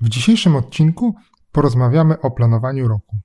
[0.00, 1.14] W dzisiejszym odcinku
[1.52, 3.16] porozmawiamy o planowaniu roku.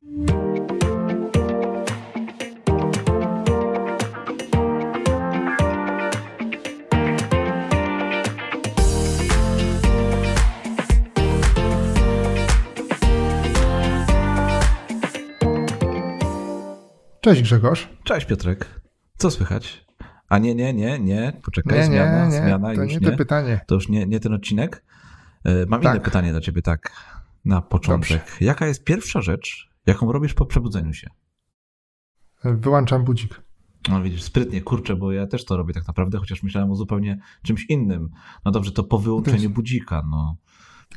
[17.22, 17.90] Cześć Grzegorz.
[18.04, 18.82] Cześć Piotrek.
[19.18, 19.86] Co słychać?
[20.30, 21.34] A nie, nie, nie, nie.
[21.44, 23.12] Poczekaj, Nie, zmiana, nie, nie, zmiana, to już nie nie.
[23.12, 23.60] to pytanie.
[23.68, 24.84] To już nie, nie ten odcinek.
[25.46, 25.94] E, Mam Tak.
[25.94, 26.92] inne pytanie dla ciebie, tak,
[27.46, 28.38] na początek.
[28.42, 31.10] Jaka jest pierwsza rzecz, jaką robisz po przebudzeniu się?
[32.44, 33.42] Wyłączam budzik.
[33.90, 37.20] No widzisz, sprytnie, kurczę, bo ja też to robię tak naprawdę, chociaż myślałem o zupełnie
[37.44, 38.10] czymś innym.
[38.46, 40.38] No dobrze, to po wyłączeniu budzika, no.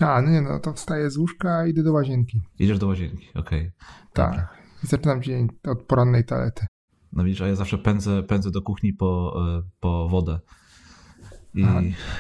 [0.01, 2.41] A, no nie, no to wstaję z łóżka i idę do łazienki.
[2.59, 3.73] Idziesz do łazienki, okej.
[4.15, 4.33] Dobra.
[4.33, 4.57] Tak.
[4.85, 6.67] I zaczynam dzień od porannej toalety.
[7.13, 10.41] No widzisz, a ja zawsze pędzę, pędzę do kuchni po, e, po wodę.
[11.55, 11.67] I.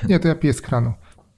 [0.09, 0.93] Nie, to ja piję z kranu.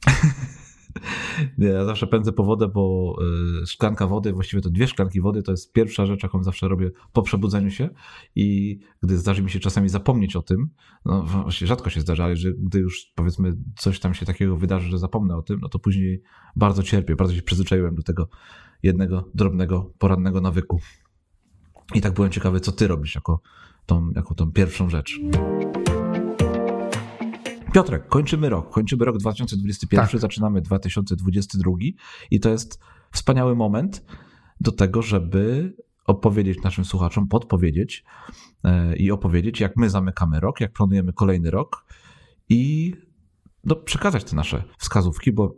[1.59, 3.17] Nie, ja zawsze pędzę po wodę, bo
[3.63, 6.91] y, szklanka wody, właściwie to dwie szklanki wody, to jest pierwsza rzecz, jaką zawsze robię
[7.13, 7.89] po przebudzeniu się.
[8.35, 10.69] I gdy zdarzy mi się czasami zapomnieć o tym,
[11.05, 14.91] no właśnie rzadko się zdarza, ale że gdy już powiedzmy coś tam się takiego wydarzy,
[14.91, 16.23] że zapomnę o tym, no to później
[16.57, 18.29] bardzo cierpię, bardzo się przyzwyczaiłem do tego
[18.83, 20.81] jednego drobnego, porannego nawyku.
[21.95, 23.41] I tak byłem ciekawy, co ty robisz jako
[23.87, 25.21] tą, jako tą pierwszą rzecz.
[27.79, 28.71] Piotrek, kończymy rok.
[28.71, 30.21] Kończymy rok 2021, Tak.
[30.21, 31.73] zaczynamy 2022
[32.31, 32.81] i to jest
[33.13, 34.05] wspaniały moment
[34.61, 35.73] do tego, żeby
[36.05, 38.05] opowiedzieć naszym słuchaczom, podpowiedzieć
[38.65, 41.85] e, i opowiedzieć, jak my zamykamy rok, jak planujemy kolejny rok
[42.49, 42.95] i
[43.65, 45.55] no, przekazać te nasze wskazówki, bo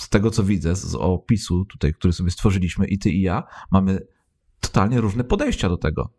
[0.00, 4.00] z tego, co widzę, z opisu tutaj, który sobie stworzyliśmy i ty i ja, mamy
[4.60, 6.10] totalnie różne podejścia do tego.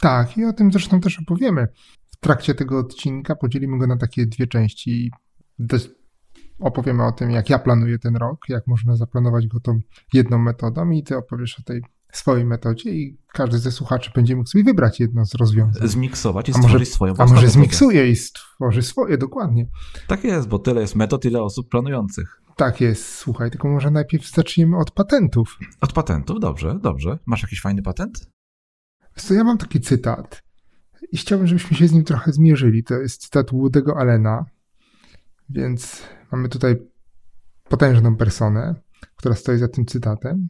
[0.00, 1.68] Tak, i o tym zresztą też opowiemy.
[2.16, 5.10] W trakcie tego odcinka podzielimy go na takie dwie części.
[6.58, 9.80] Opowiemy o tym, jak ja planuję ten rok, jak można zaplanować go tą
[10.12, 14.48] jedną metodą, i ty opowiesz o tej swojej metodzie, i każdy ze słuchaczy będzie mógł
[14.48, 15.88] sobie wybrać jedno z rozwiązań.
[15.88, 17.50] Zmiksować i A może- stworzyć swoją A może metodę.
[17.50, 19.66] zmiksuje i stworzy swoje, dokładnie.
[20.06, 22.40] Tak jest, bo tyle jest metod, ile osób planujących.
[22.56, 25.58] Tak jest, słuchaj, tylko może najpierw zaczniemy od patentów.
[25.80, 27.18] Od patentów, dobrze, dobrze.
[27.26, 28.30] Masz jakiś fajny patent?
[29.16, 30.42] Co, ja mam taki cytat
[31.12, 32.84] i chciałbym, żebyśmy się z nim trochę zmierzyli.
[32.84, 34.44] To jest cytat Woody'ego Allena,
[35.50, 36.02] więc
[36.32, 36.76] mamy tutaj
[37.68, 38.74] potężną personę,
[39.16, 40.48] która stoi za tym cytatem.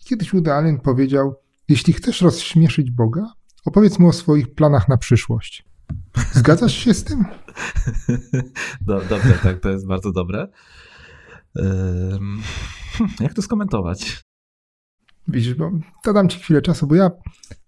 [0.00, 1.34] I kiedyś Woody Allen powiedział,
[1.68, 3.32] jeśli chcesz rozśmieszyć Boga,
[3.64, 5.64] opowiedz mu o swoich planach na przyszłość.
[6.32, 7.24] Zgadzasz się z tym?
[8.86, 10.48] Do, dobre, tak, to jest bardzo dobre.
[11.54, 12.42] Hmm,
[13.20, 14.22] jak to skomentować?
[15.28, 15.70] Widzisz, bo
[16.02, 17.10] to dam ci chwilę czasu, bo ja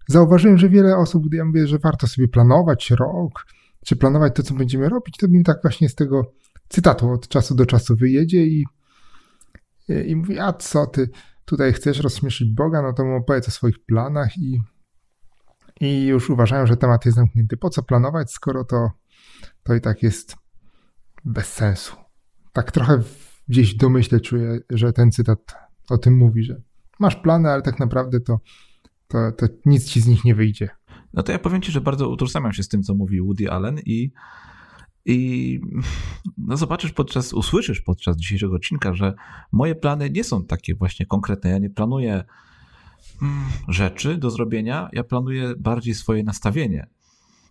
[0.07, 3.45] zauważyłem, że wiele osób, gdy ja mówię, że warto sobie planować rok,
[3.85, 6.33] czy planować to, co będziemy robić, to mi tak właśnie z tego
[6.69, 8.65] cytatu od czasu do czasu wyjedzie i,
[10.05, 11.09] i, mówi, a co ty
[11.45, 14.61] tutaj chcesz rozśmieszyć Boga, no to mu opowiedz o swoich planach i,
[15.81, 17.57] i już uważają, że temat jest zamknięty.
[17.57, 18.91] Po co planować, skoro to,
[19.63, 20.35] to i tak jest
[21.25, 21.95] bez sensu.
[22.53, 23.01] Tak trochę
[23.47, 25.55] gdzieś w domyśle czuję, że ten cytat
[25.89, 26.61] o tym mówi, że
[26.99, 28.39] masz plany, ale tak naprawdę to,
[29.15, 30.69] to, to nic ci z nich nie wyjdzie.
[31.13, 33.79] No to ja powiem ci, że bardzo utożsamiam się z tym, co mówi Woody Allen
[33.85, 34.11] i,
[35.05, 35.59] i
[36.37, 39.13] no zobaczysz podczas, usłyszysz podczas dzisiejszego odcinka, że
[39.51, 41.49] moje plany nie są takie właśnie konkretne.
[41.49, 42.23] Ja nie planuję
[43.21, 46.87] mm, rzeczy do zrobienia, ja planuję bardziej swoje nastawienie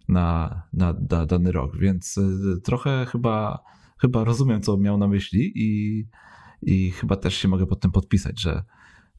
[0.08, 3.62] na, na, na dany rok, więc y, trochę chyba,
[3.98, 6.06] chyba rozumiem, co miał na myśli i,
[6.62, 8.64] i chyba też się mogę pod tym podpisać, że,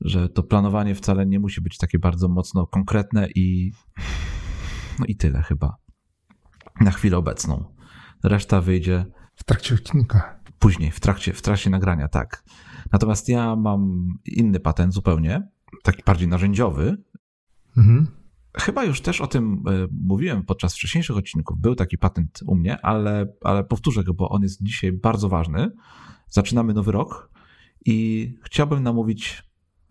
[0.02, 3.72] że to planowanie wcale nie musi być takie bardzo mocno konkretne i
[5.00, 5.78] no i tyle chyba.
[6.82, 7.76] Na chwilę obecną.
[8.24, 10.40] Reszta wyjdzie W trakcie odcinka.
[10.60, 12.44] później, w trakcie, w trakcie nagrania, tak.
[12.92, 15.48] Natomiast ja mam inny patent zupełnie,
[15.84, 16.98] taki bardziej narzędziowy.
[17.78, 18.08] Mhm.
[18.58, 21.60] Chyba już też o tym e, mówiłem podczas wcześniejszych odcinków.
[21.60, 25.72] Był taki patent u mnie, ale, ale powtórzę go, bo on jest dzisiaj bardzo ważny.
[26.30, 27.30] Zaczynamy nowy rok
[27.86, 29.44] i chciałbym namówić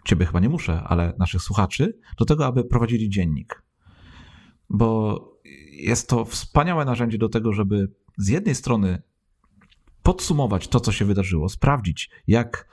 [0.04, 3.62] ciebie chyba nie muszę, ale naszych słuchaczy do tego, aby prowadzili dziennik.
[4.70, 5.20] Bo
[5.70, 9.02] jest to wspaniałe narzędzie do tego, żeby z jednej strony
[10.02, 12.68] podsumować to, co się wydarzyło, sprawdzić, jak,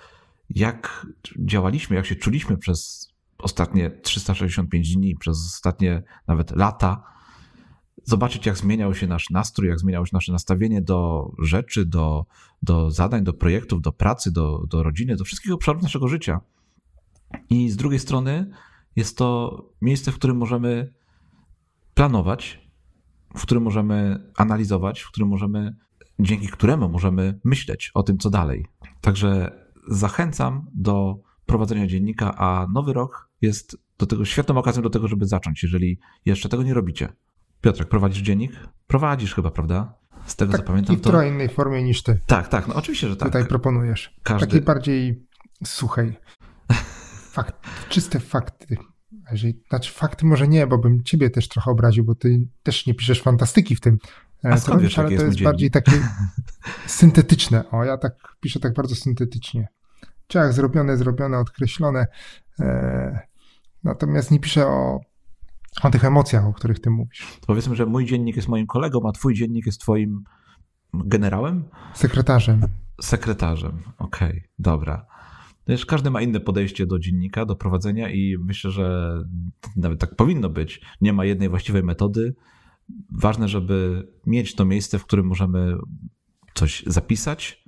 [0.49, 1.07] jak
[1.39, 7.03] działaliśmy, jak się czuliśmy przez ostatnie 365 dni, przez ostatnie nawet lata,
[8.03, 12.25] zobaczyć, jak zmieniał się nasz nastrój, jak zmieniało się nasze nastawienie do rzeczy, do,
[12.61, 16.39] do zadań, do projektów, do pracy, do, do rodziny, do wszystkich obszarów naszego życia.
[17.49, 18.51] I z drugiej strony
[18.95, 20.93] jest to miejsce, w którym możemy
[21.93, 22.69] planować,
[23.35, 25.75] w którym możemy analizować, w którym możemy,
[26.19, 28.65] dzięki któremu możemy myśleć o tym, co dalej.
[29.01, 29.51] Także
[29.87, 35.25] zachęcam do prowadzenia dziennika, a nowy rok jest do tego świetną okazją do tego, żeby
[35.25, 37.13] zacząć, jeżeli jeszcze tego nie robicie.
[37.61, 38.51] Piotrek, prowadzisz dziennik?
[38.87, 39.93] Prowadzisz chyba, prawda?
[40.25, 40.95] Z tego tak, co pamiętam.
[40.95, 42.19] I w trochę innej formie niż ty.
[42.25, 43.27] Tak, tak, no oczywiście, że tak.
[43.27, 44.15] Tutaj proponujesz.
[44.23, 44.47] Każdy...
[44.47, 45.25] Takiej bardziej
[45.65, 46.13] suchej.
[47.31, 47.55] Fakt,
[47.89, 48.77] czyste fakty.
[49.31, 52.93] Jeżeli, znaczy fakty może nie, bo bym ciebie też trochę obraził, bo ty też nie
[52.93, 53.97] piszesz fantastyki w tym.
[54.43, 55.91] A e, wiesz, ale to jest, jest bardziej takie
[56.85, 57.69] syntetyczne.
[57.69, 59.67] O, ja tak piszę tak bardzo syntetycznie.
[60.27, 62.07] Ciach zrobione, zrobione, odkreślone.
[62.59, 63.19] E,
[63.83, 64.99] natomiast nie piszę o,
[65.83, 67.39] o tych emocjach, o których ty mówisz.
[67.47, 70.23] Powiedzmy, że mój dziennik jest moim kolegą, a twój dziennik jest twoim
[70.93, 71.63] generałem?
[71.93, 72.61] Sekretarzem.
[73.01, 75.05] Sekretarzem, okej, okay, dobra.
[75.67, 79.15] Wiesz, każdy ma inne podejście do dziennika, do prowadzenia i myślę, że
[79.75, 80.81] nawet tak powinno być.
[81.01, 82.35] Nie ma jednej właściwej metody.
[83.11, 85.77] Ważne, żeby mieć to miejsce, w którym możemy
[86.53, 87.63] coś zapisać,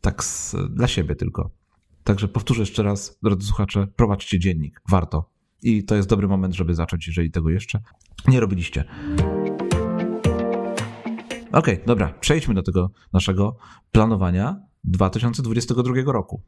[0.00, 1.50] tak z, dla siebie tylko.
[2.04, 4.80] Także powtórzę jeszcze raz, drodzy słuchacze, prowadźcie dziennik.
[4.90, 5.30] Warto.
[5.62, 7.80] I to jest dobry moment, żeby zacząć, jeżeli tego jeszcze
[8.28, 8.84] nie robiliście.
[11.52, 13.56] Okej, okay, dobra, przejdźmy do tego naszego
[13.92, 16.42] planowania 2022 roku.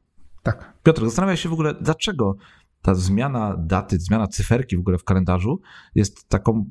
[0.47, 0.73] Tak.
[0.83, 2.37] Piotr, zastanawiam się w ogóle, dlaczego
[2.83, 5.61] ta zmiana daty, zmiana cyferki w ogóle w kalendarzu
[5.95, 6.65] jest taką,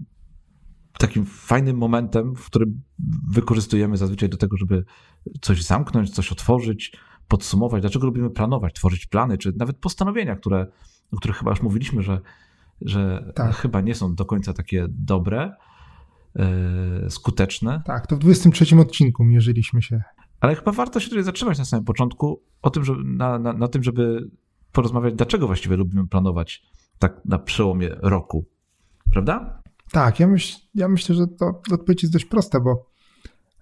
[0.98, 2.82] takim fajnym momentem, w którym
[3.30, 4.86] wykorzystujemy zazwyczaj do tego, żeby
[5.42, 7.82] coś zamknąć, coś otworzyć, podsumować.
[7.82, 10.68] Dlaczego lubimy planować, tworzyć plany, czy nawet postanowienia, które,
[11.12, 12.22] o których chyba już mówiliśmy, że,
[12.82, 13.56] że tak.
[13.56, 15.56] chyba nie są do końca takie dobre,
[16.36, 17.82] yy, skuteczne.
[17.86, 20.04] Tak, to w 23 odcinku mierzyliśmy się
[20.46, 23.68] ale chyba warto się tutaj zatrzymać na samym początku o tym, że, na, na, na
[23.68, 24.30] tym, żeby
[24.72, 26.64] porozmawiać, dlaczego właściwie lubimy planować
[27.00, 28.46] tak na przełomie roku.
[29.12, 29.62] Prawda?
[29.92, 32.86] Tak, ja, myśl, ja myślę, że to odpowiedź jest dość prosta, bo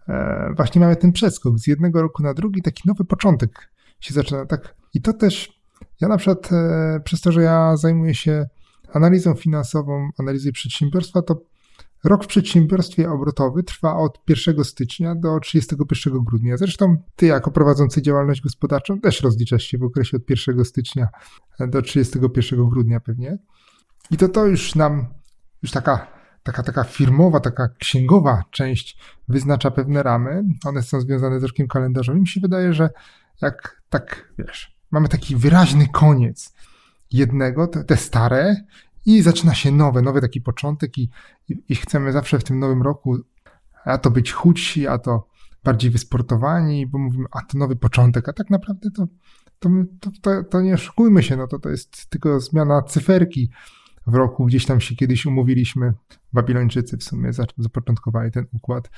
[0.08, 4.46] e, właśnie mamy ten przeskok z jednego roku na drugi, taki nowy początek się zaczyna.
[4.46, 4.76] Tak.
[4.94, 5.62] I to też,
[6.02, 8.46] ja na przykład e, przez to, że ja zajmuję się
[8.94, 11.42] analizą finansową, analizą przedsiębiorstwa, to
[12.04, 16.58] Rok w przedsiębiorstwie obrotowym trwa od 1 stycznia do 31 grudnia.
[16.58, 21.08] Zresztą ty, jako prowadzący działalność gospodarczą, też rozliczasz się w okresie od 1 stycznia
[21.60, 23.38] do 31 grudnia pewnie.
[24.12, 25.06] I to to już nam,
[25.64, 26.08] już taka,
[26.44, 28.98] taka, taka firmowa, taka księgowa część
[29.28, 30.44] wyznacza pewne ramy.
[30.66, 32.22] One są związane z rokiem kalendarzowym.
[32.22, 32.90] Mi się wydaje, że
[33.42, 36.54] jak tak, wiesz, mamy taki wyraźny koniec
[37.12, 38.56] jednego, te, te stare,
[39.06, 41.10] i zaczyna się nowe, nowy taki początek i,
[41.50, 43.18] i, i chcemy zawsze w tym nowym roku
[43.86, 45.28] a to być chudsi, a to
[45.64, 49.08] bardziej wysportowani, bo mówimy, a to nowy początek, a tak naprawdę to,
[49.60, 49.70] to,
[50.22, 53.50] to, to, nie oszukujmy się, no to to jest tylko zmiana cyferki
[54.08, 54.46] w roku.
[54.46, 55.94] Gdzieś tam się kiedyś umówiliśmy,
[56.34, 58.90] Babilończycy w sumie zapoczątkowali ten układ.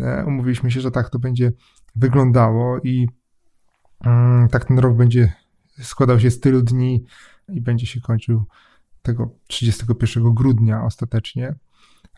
[0.00, 1.52] E, umówiliśmy się, że tak to będzie
[1.96, 3.08] wyglądało i
[4.04, 5.32] mm, tak ten rok będzie
[5.82, 7.04] składał się z tylu dni
[7.48, 8.44] i będzie się kończył
[9.06, 11.54] tego 31 grudnia ostatecznie,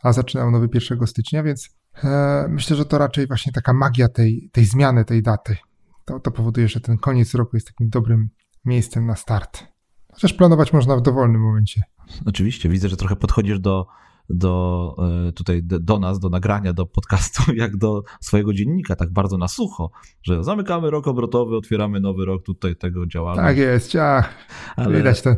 [0.02, 4.50] a zaczynał nowy 1 stycznia, więc e, myślę, że to raczej właśnie taka magia tej,
[4.52, 5.56] tej zmiany, tej daty.
[6.04, 8.28] To, to powoduje, że ten koniec roku jest takim dobrym
[8.64, 9.64] miejscem na start.
[10.12, 11.82] Chociaż planować można w dowolnym momencie.
[12.26, 13.86] Oczywiście, widzę, że trochę podchodzisz do
[14.30, 14.96] do,
[15.28, 19.48] e, tutaj do nas, do nagrania, do podcastu, jak do swojego dziennika, tak bardzo na
[19.48, 19.90] sucho,
[20.22, 23.42] że zamykamy rok obrotowy, otwieramy nowy rok tutaj tego działania.
[23.42, 24.34] Tak jest, ach,
[24.76, 25.36] ale, widać to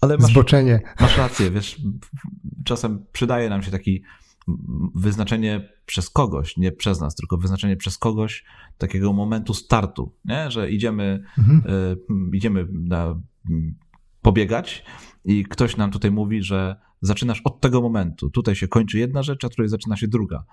[0.00, 0.80] ale masz, zboczenie.
[1.00, 1.76] Masz rację, wiesz,
[2.64, 4.02] czasem przydaje nam się taki
[4.94, 8.44] wyznaczenie przez kogoś, nie przez nas, tylko wyznaczenie przez kogoś
[8.78, 10.50] takiego momentu startu, nie?
[10.50, 11.62] że idziemy, mhm.
[12.32, 13.20] y, idziemy na,
[14.22, 14.84] pobiegać
[15.24, 18.30] i ktoś nam tutaj mówi, że zaczynasz od tego momentu.
[18.30, 20.44] Tutaj się kończy jedna rzecz, a tutaj zaczyna się druga.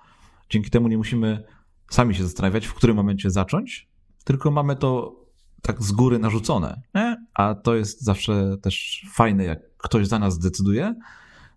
[0.50, 1.44] Dzięki temu nie musimy
[1.90, 3.88] sami się zastanawiać, w którym momencie zacząć,
[4.24, 5.20] tylko mamy to
[5.62, 6.82] tak z góry narzucone.
[6.94, 7.16] Nie?
[7.34, 10.94] A to jest zawsze też fajne, jak ktoś za nas zdecyduje,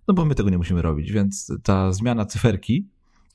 [0.08, 1.12] no bo my tego nie musimy robić.
[1.12, 2.90] Więc ta zmiana cyferki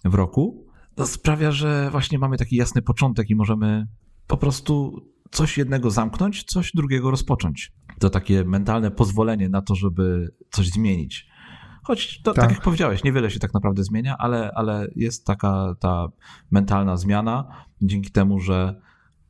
[0.04, 3.86] w roku to sprawia, że właśnie mamy taki jasny początek i możemy
[4.26, 7.72] po prostu coś jednego zamknąć, coś drugiego rozpocząć.
[7.98, 11.26] To takie mentalne pozwolenie na to, żeby coś zmienić.
[11.84, 12.44] Choć to, tak.
[12.44, 12.54] tak.
[12.54, 16.08] jak powiedziałeś, niewiele się tak naprawdę zmienia, ale, ale jest taka ta
[16.50, 18.80] mentalna zmiana dzięki temu, że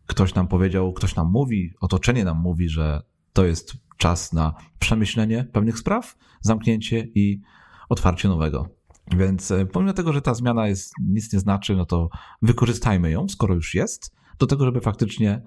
[0.06, 5.44] ktoś nam powiedział, ktoś nam mówi, otoczenie nam mówi, że to jest czas na przemyślenie
[5.52, 7.40] pewnych spraw, zamknięcie i
[7.88, 8.68] otwarcie nowego.
[9.16, 12.08] Więc e, pomimo tego, że ta zmiana jest, nic nie znaczy, no to
[12.42, 15.42] wykorzystajmy ją, skoro już jest, do tego, żeby faktycznie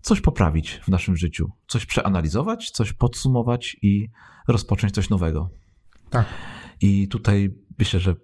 [0.00, 4.08] coś poprawić w naszym życiu, coś przeanalizować, coś podsumować i
[4.48, 5.50] rozpocząć coś nowego.
[6.12, 6.26] Tak.
[6.80, 8.14] I tutaj myślę, że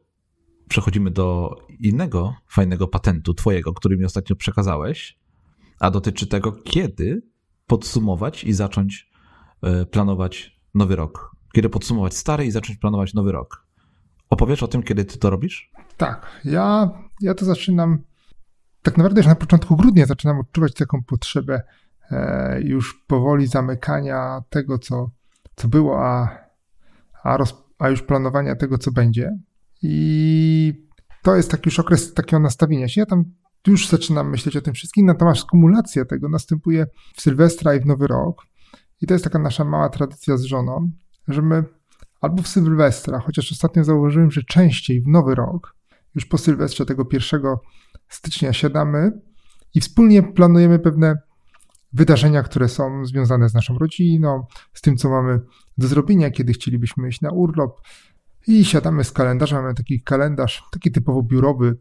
[0.68, 5.18] przechodzimy do innego fajnego patentu twojego, który mi ostatnio przekazałeś,
[5.80, 7.22] a dotyczy tego, kiedy
[7.66, 9.10] podsumować i zacząć
[9.62, 11.36] e, planować nowy rok?
[11.52, 13.66] Kiedy podsumować stary i zacząć planować nowy rok?
[14.30, 15.70] Opowiesz o tym, kiedy ty to robisz?
[15.96, 16.90] Tak, ja,
[17.20, 17.98] ja to zaczynam.
[18.82, 21.62] Tak naprawdę już na początku grudnia zaczynam odczuwać taką potrzebę
[22.10, 25.10] e, już powoli zamykania tego, co,
[25.56, 26.38] co było, a,
[27.22, 29.30] a, roz, a już planowania tego, co będzie.
[29.82, 30.88] I
[31.22, 33.00] to jest taki już okres takiego nastawienia się.
[33.00, 33.24] Ja tam
[33.66, 38.06] już zaczynam myśleć o tym wszystkim, natomiast kumulacja tego następuje w Sylwestra i w Nowy
[38.06, 38.42] Rok.
[39.00, 40.90] I to jest taka nasza mała tradycja z żoną,
[41.28, 41.64] że my
[42.20, 45.74] albo w Sylwestra, chociaż ostatnio zauważyłem, że częściej w Nowy Rok,
[46.14, 47.42] już po Sylwestrze tego 1
[48.08, 49.12] stycznia siadamy
[49.74, 51.18] i wspólnie planujemy pewne
[51.92, 55.40] wydarzenia, które są związane z naszą rodziną, z tym, co mamy
[55.78, 57.80] do zrobienia, kiedy chcielibyśmy iść na urlop.
[58.46, 61.78] I siadamy z kalendarza, mamy taki kalendarz, taki typowo biurowy,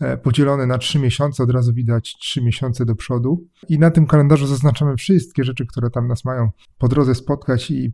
[0.00, 3.46] e, podzielony na trzy miesiące, od razu widać trzy miesiące do przodu.
[3.68, 7.90] I na tym kalendarzu zaznaczamy wszystkie rzeczy, które tam nas mają po drodze spotkać i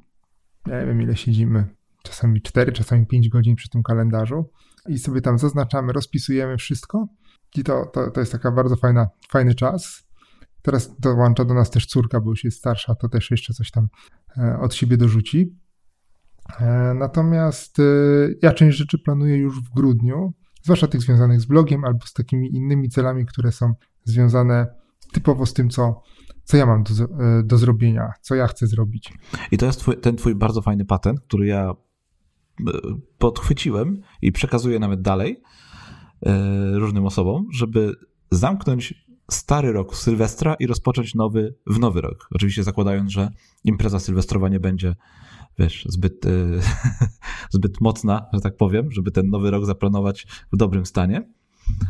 [0.66, 1.64] nie wiem ile siedzimy,
[2.02, 4.50] czasami 4, czasami 5 godzin przy tym kalendarzu
[4.88, 7.08] i sobie tam zaznaczamy, rozpisujemy wszystko
[7.56, 10.05] i to, to, to jest taka bardzo fajna, fajny czas.
[10.66, 13.88] Teraz dołącza do nas też córka, bo już jest starsza, to też jeszcze coś tam
[14.38, 15.56] e, od siebie dorzuci.
[16.60, 17.82] E, natomiast e,
[18.42, 20.32] ja część rzeczy planuję już w grudniu,
[20.62, 24.66] zwłaszcza tych związanych z blogiem albo z takimi innymi celami, które są związane
[25.12, 26.02] typowo z tym, co,
[26.44, 26.92] co ja mam do,
[27.42, 29.12] do zrobienia, co ja chcę zrobić.
[29.52, 31.72] I to jest twój, ten twój bardzo fajny patent, który ja
[33.18, 35.42] podchwyciłem i przekazuję nawet dalej
[36.72, 37.92] różnym osobom, żeby
[38.30, 42.28] zamknąć stary rok w Sylwestra i rozpocząć nowy w nowy rok.
[42.32, 43.30] Oczywiście zakładając, że
[43.64, 44.94] impreza sylwestrowa nie będzie,
[45.58, 46.60] wiesz, zbyt, yy,
[47.56, 51.28] zbyt mocna, że tak powiem, żeby ten nowy rok zaplanować w dobrym stanie.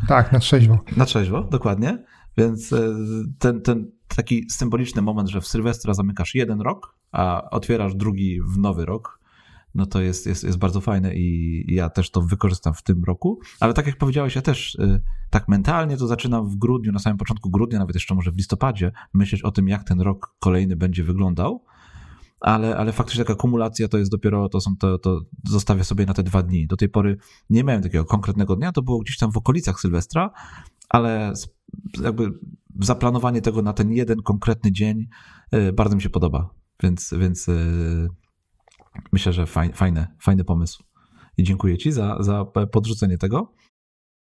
[0.07, 0.79] Tak, na trzeźwo.
[0.97, 2.03] Na trzeźwo, dokładnie.
[2.37, 2.95] Więc e,
[3.39, 8.57] ten, ten taki symboliczny moment, że w Sylwestra zamykasz jeden rok, a otwierasz drugi w
[8.57, 9.16] nowy rok,
[9.75, 13.39] no to jest, jest, jest bardzo fajne i ja też to wykorzystam w tym roku.
[13.59, 17.17] Ale tak jak powiedziałeś, ja też y, tak mentalnie to zaczynam w grudniu, na samym
[17.17, 21.03] początku grudnia, nawet jeszcze może w listopadzie, myśleć o tym, jak ten rok kolejny będzie
[21.03, 21.63] wyglądał.
[22.39, 26.13] Ale, ale faktycznie taka kumulacja to jest dopiero, to są to, to zostawię sobie na
[26.13, 26.67] te dwa dni.
[26.67, 27.17] Do tej pory
[27.49, 30.31] nie miałem takiego konkretnego dnia, to było gdzieś tam w okolicach Sylwestra,
[30.89, 31.33] ale
[32.03, 32.31] jakby
[32.81, 35.07] zaplanowanie tego na ten jeden konkretny dzień
[35.53, 36.49] y, bardzo mi się podoba.
[36.83, 38.07] Więc, więc y,
[39.11, 40.83] Myślę, że fajny, fajny, fajny pomysł.
[41.37, 43.53] I dziękuję Ci za, za podrzucenie tego.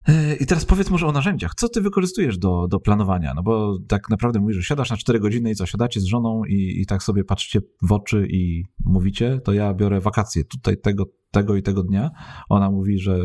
[0.08, 1.54] E, I teraz powiedz może o narzędziach.
[1.54, 3.34] Co ty wykorzystujesz do, do planowania?
[3.34, 6.44] No bo tak naprawdę mówisz, że siadasz na 4 godziny i co, siadacie z żoną
[6.44, 11.04] i, i tak sobie patrzycie w oczy i mówicie, to ja biorę wakacje tutaj tego,
[11.30, 12.10] tego i tego dnia.
[12.48, 13.18] Ona mówi, że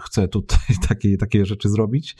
[0.00, 2.16] chce tutaj takie, takie rzeczy zrobić.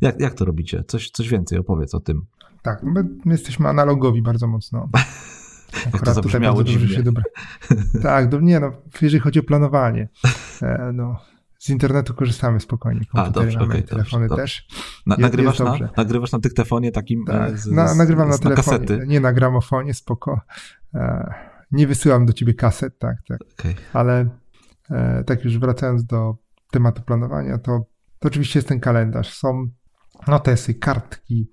[0.00, 0.84] Jak, jak to robicie?
[0.88, 2.22] Coś, coś więcej opowiedz o tym.
[2.62, 4.88] Tak, my jesteśmy analogowi bardzo mocno.
[5.92, 6.88] Jak to zabrzmiało dziwnie.
[6.88, 7.24] Się dobra.
[8.02, 8.72] Tak, do, nie no,
[9.02, 10.08] jeżeli chodzi o planowanie,
[10.62, 11.20] e, no,
[11.58, 13.00] z internetu korzystamy spokojnie.
[13.12, 14.66] A, dobrze, okay, telefony dobrze, też.
[15.06, 18.78] Na, nagrywasz, na, nagrywasz na dyktafonie takim e, tak, z, na, nagrywam z, na telefonie,
[18.78, 19.06] kasety.
[19.06, 20.40] nie na gramofonie, spoko.
[20.94, 21.34] E,
[21.72, 23.38] nie wysyłam do ciebie kaset, tak, tak.
[23.58, 23.74] Okay.
[23.92, 24.28] Ale
[25.26, 26.36] tak już wracając do
[26.70, 27.84] tematu planowania, to,
[28.18, 29.32] to oczywiście jest ten kalendarz.
[29.32, 29.68] Są
[30.28, 31.50] notesy, kartki.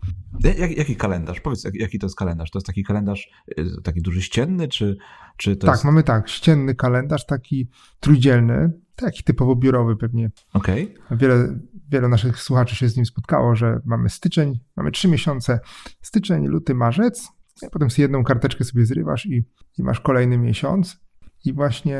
[0.57, 1.39] Jak, jaki kalendarz?
[1.39, 2.51] Powiedz, jak, jaki to jest kalendarz?
[2.51, 3.29] To jest taki kalendarz
[3.59, 4.97] y, taki duży ścienny, czy,
[5.37, 5.85] czy to Tak, jest...
[5.85, 10.31] mamy tak, ścienny kalendarz, taki trójdzielny, taki typowo biurowy pewnie.
[10.53, 10.95] Okej.
[11.05, 11.17] Okay.
[11.17, 15.59] Wiele, wiele naszych słuchaczy się z nim spotkało, że mamy styczeń, mamy trzy miesiące,
[16.01, 17.27] styczeń, luty, marzec,
[17.67, 19.45] a potem z jedną karteczkę sobie zrywasz i,
[19.77, 20.99] i masz kolejny miesiąc
[21.45, 21.99] i właśnie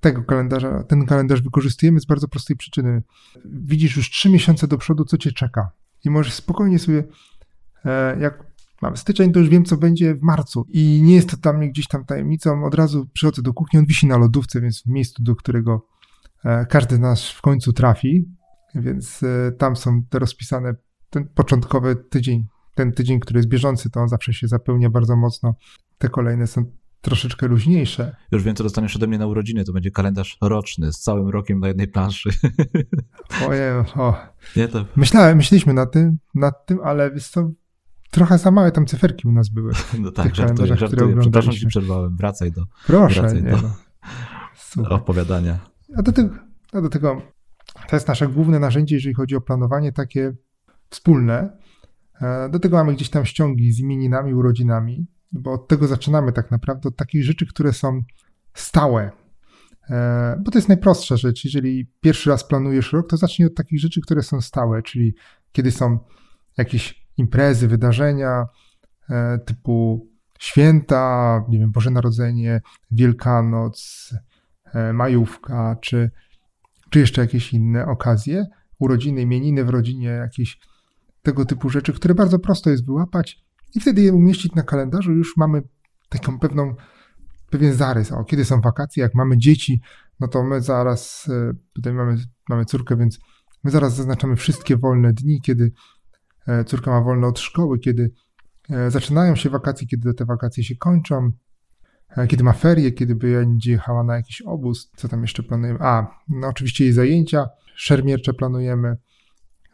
[0.00, 3.02] tego kalendarza, ten kalendarz wykorzystujemy z bardzo prostej przyczyny.
[3.44, 5.70] Widzisz już trzy miesiące do przodu, co cię czeka.
[6.04, 7.04] I możesz spokojnie sobie,
[7.84, 8.48] e, jak
[8.82, 10.66] mamy styczeń, to już wiem, co będzie w marcu.
[10.68, 12.64] I nie jest to mnie gdzieś tam tajemnicą.
[12.64, 15.86] Od razu przychodzę do kuchni, on wisi na lodówce, więc w miejscu, do którego
[16.44, 18.28] e, każdy z nas w końcu trafi.
[18.74, 20.74] Więc e, tam są te rozpisane,
[21.10, 25.54] ten początkowy tydzień, ten tydzień, który jest bieżący, to on zawsze się zapełnia bardzo mocno.
[25.98, 26.64] Te kolejne są
[27.00, 28.16] troszeczkę luźniejsze.
[28.32, 29.64] Już wiem, co dostaniesz ode mnie na urodziny.
[29.64, 32.30] To będzie kalendarz roczny z całym rokiem na jednej planszy.
[33.48, 34.14] Ojej, o.
[34.56, 34.84] Nie, to...
[34.96, 37.50] Myślałem, myśleliśmy nad tym, nad tym, ale wiesz co,
[38.10, 39.72] trochę za małe tam cyferki u nas były.
[40.00, 41.16] No tak, żartuję, żartuję.
[41.20, 42.16] Przepraszam, ci przerwałem.
[42.16, 43.70] Wracaj do, Proszę, wracaj nie, do,
[44.76, 44.88] no.
[44.88, 45.58] opowiadania.
[45.96, 46.34] A do, tego,
[46.72, 47.22] a do tego
[47.88, 50.36] to jest nasze główne narzędzie, jeżeli chodzi o planowanie takie
[50.90, 51.58] wspólne.
[52.20, 56.50] E, do tego mamy gdzieś tam ściągi z imieninami, urodzinami bo od tego zaczynamy tak
[56.50, 58.02] naprawdę, od takich rzeczy, które są
[58.54, 59.10] stałe.
[59.90, 61.44] E, bo to jest najprostsza rzecz.
[61.44, 65.14] Jeżeli pierwszy raz planujesz rok, to zacznij od takich rzeczy, które są stałe, czyli
[65.52, 65.98] kiedy są
[66.56, 68.46] jakieś imprezy, wydarzenia
[69.10, 70.08] e, typu
[70.38, 74.10] święta, nie wiem, Boże Narodzenie, Wielkanoc,
[74.74, 76.10] e, majówka, czy,
[76.90, 78.46] czy jeszcze jakieś inne okazje,
[78.78, 80.58] urodziny, imieniny w rodzinie, jakieś
[81.22, 85.12] tego typu rzeczy, które bardzo prosto jest wyłapać i wtedy je umieścić na kalendarzu.
[85.12, 85.62] Już mamy
[86.08, 86.74] taką pewną,
[87.50, 88.12] pewien zarys.
[88.12, 89.80] O, kiedy są wakacje, jak mamy dzieci,
[90.20, 92.16] no to my zaraz, e, tutaj mamy,
[92.48, 93.18] mamy córkę, więc
[93.64, 95.72] my zaraz zaznaczamy wszystkie wolne dni, kiedy
[96.46, 98.12] e, córka ma wolne od szkoły, kiedy
[98.70, 101.32] e, zaczynają się wakacje, kiedy te wakacje się kończą,
[102.28, 105.78] kiedy ma ferie, kiedy będzie jechała na jakiś obóz, co tam jeszcze planujemy?
[105.82, 108.96] A, no oczywiście jej zajęcia, szermiercze planujemy,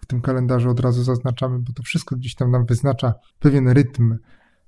[0.05, 4.17] w tym kalendarzu od razu zaznaczamy, bo to wszystko gdzieś tam nam wyznacza pewien rytm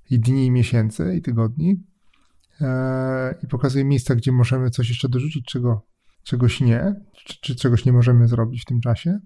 [0.09, 1.83] i dni, i miesięcy, i tygodni
[2.61, 5.85] e, i pokazuje miejsca, gdzie możemy coś jeszcze dorzucić, czego,
[6.23, 9.19] czegoś nie, czy, czy czegoś nie możemy zrobić w tym czasie.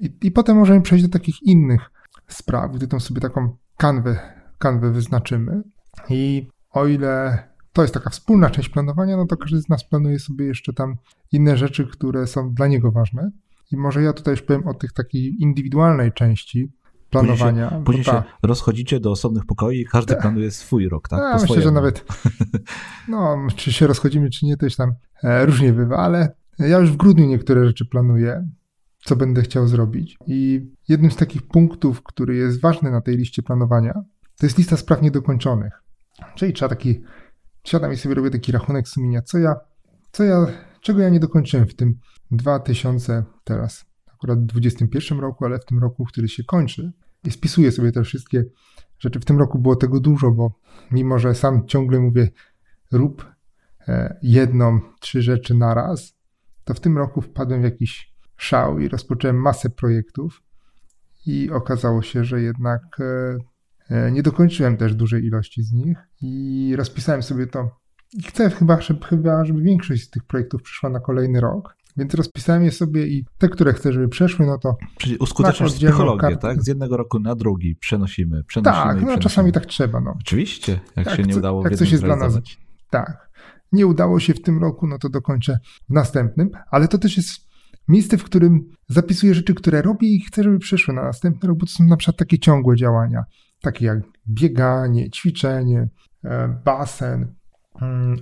[0.00, 1.90] I, I potem możemy przejść do takich innych
[2.28, 4.18] spraw, gdy tą sobie taką kanwę,
[4.58, 5.62] kanwę wyznaczymy.
[6.08, 7.42] I o ile
[7.72, 10.96] to jest taka wspólna część planowania, no to każdy z nas planuje sobie jeszcze tam
[11.32, 13.30] inne rzeczy, które są dla niego ważne.
[13.72, 16.72] I może ja tutaj już powiem o tych takiej indywidualnej części
[17.10, 17.68] planowania.
[17.68, 18.12] Później, się, później ta...
[18.12, 20.20] się rozchodzicie do osobnych pokoi i każdy ta...
[20.20, 21.20] planuje swój rok, tak?
[21.20, 22.04] Ja myślę, że nawet
[23.08, 26.92] no, czy się rozchodzimy, czy nie, to już tam e, różnie bywa, ale ja już
[26.92, 28.48] w grudniu niektóre rzeczy planuję,
[29.04, 30.16] co będę chciał zrobić.
[30.26, 33.92] I jednym z takich punktów, który jest ważny na tej liście planowania,
[34.38, 35.82] to jest lista spraw niedokończonych.
[36.34, 37.02] Czyli trzeba taki,
[37.64, 39.56] siadam i sobie robię taki rachunek sumienia, co ja,
[40.12, 40.46] co ja,
[40.86, 41.98] czego ja nie dokończyłem w tym
[42.30, 46.92] 2000 teraz, akurat w 2021 roku, ale w tym roku, który się kończy.
[47.24, 48.44] I spisuję sobie te wszystkie
[48.98, 49.20] rzeczy.
[49.20, 52.28] W tym roku było tego dużo, bo mimo, że sam ciągle mówię
[52.92, 53.26] rób
[53.88, 56.16] e, jedną, trzy rzeczy na raz,
[56.64, 60.42] to w tym roku wpadłem w jakiś szał i rozpocząłem masę projektów
[61.26, 63.36] i okazało się, że jednak e,
[63.90, 67.85] e, nie dokończyłem też dużej ilości z nich i rozpisałem sobie to.
[68.12, 71.76] I chcę chyba, żeby, chyba, żeby większość z tych projektów przyszła na kolejny rok.
[71.96, 74.76] Więc rozpisałem je sobie i te, które chcę, żeby przeszły, no to.
[74.98, 76.36] Czyli uskuteczniasz psychologię, kartę.
[76.36, 76.62] tak?
[76.62, 78.84] Z jednego roku na drugi przenosimy, przenosimy.
[78.84, 79.22] Tak, no przenosimy.
[79.22, 80.00] czasami tak trzeba.
[80.00, 80.14] No.
[80.20, 82.38] Oczywiście, jak tak, się nie udało jak coś jest dla nas.
[82.90, 83.30] Tak.
[83.72, 85.58] Nie udało się w tym roku, no to dokończę
[85.90, 87.46] w następnym, ale to też jest
[87.88, 91.66] miejsce, w którym zapisuję rzeczy, które robię i chcę, żeby przyszły na następny rok, bo
[91.66, 93.24] to są na przykład takie ciągłe działania,
[93.60, 95.88] takie jak bieganie, ćwiczenie,
[96.24, 97.34] e, basen,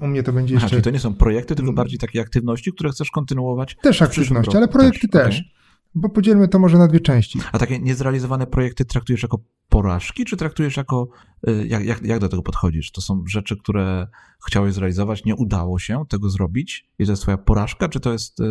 [0.01, 0.67] u mnie to będzie jeszcze.
[0.67, 1.75] Aha, czyli to nie są projekty, tylko mm.
[1.75, 3.77] bardziej takie aktywności, które chcesz kontynuować?
[3.83, 5.27] Też aktywności, ale projekty też.
[5.27, 5.41] też.
[5.41, 5.65] Okay.
[5.95, 7.39] Bo podzielmy to może na dwie części.
[7.53, 9.39] A takie niezrealizowane projekty traktujesz jako
[9.69, 11.09] porażki, czy traktujesz jako.
[11.49, 12.93] Y, jak, jak, jak do tego podchodzisz?
[12.93, 14.07] To są rzeczy, które
[14.47, 18.43] chciałeś zrealizować, nie udało się tego zrobić i to jest Twoja porażka, czy to jest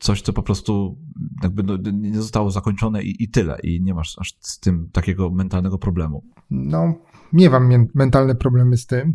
[0.00, 0.98] coś, co po prostu
[1.42, 5.30] jakby no, nie zostało zakończone i, i tyle, i nie masz aż z tym takiego
[5.30, 6.24] mentalnego problemu?
[6.50, 6.94] No,
[7.32, 9.14] nie mam mentalne problemy z tym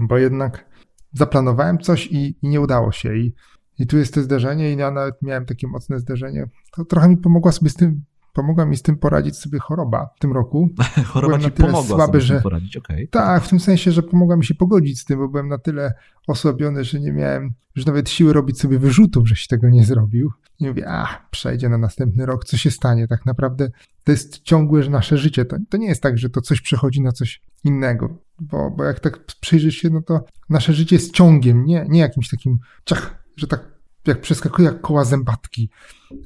[0.00, 0.64] bo jednak
[1.12, 3.16] zaplanowałem coś i, i nie udało się.
[3.16, 3.34] I,
[3.78, 6.48] I tu jest to zderzenie, i ja nawet miałem takie mocne zderzenie.
[6.72, 8.04] To trochę mi pomogła sobie z tym,
[8.38, 10.68] pomogła mi z tym poradzić sobie choroba w tym roku.
[11.12, 12.76] choroba byłem ci pomogła słaby, że, poradzić.
[12.76, 13.08] Okay.
[13.10, 15.94] Tak, w tym sensie, że pomogła mi się pogodzić z tym, bo byłem na tyle
[16.26, 20.32] osłabiony, że nie miałem już nawet siły robić sobie wyrzutów, że się tego nie zrobił.
[20.60, 23.08] I mówię, a, przejdzie na następny rok, co się stanie?
[23.08, 23.70] Tak naprawdę
[24.04, 25.44] to jest ciągłe nasze życie.
[25.44, 28.18] To, to nie jest tak, że to coś przechodzi na coś innego.
[28.40, 32.28] Bo, bo jak tak przyjrzysz się, no to nasze życie jest ciągiem, nie, nie jakimś
[32.28, 33.77] takim ciach, że tak
[34.08, 35.70] jak przeskakuje jak koła zębatki,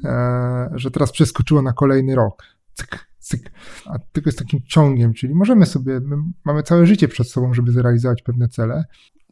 [0.04, 2.42] e, że teraz przeskoczyło na kolejny rok.
[2.74, 3.52] Cyk, cyk.
[3.86, 7.72] A tylko jest takim ciągiem, czyli możemy sobie, my mamy całe życie przed sobą, żeby
[7.72, 8.84] zrealizować pewne cele.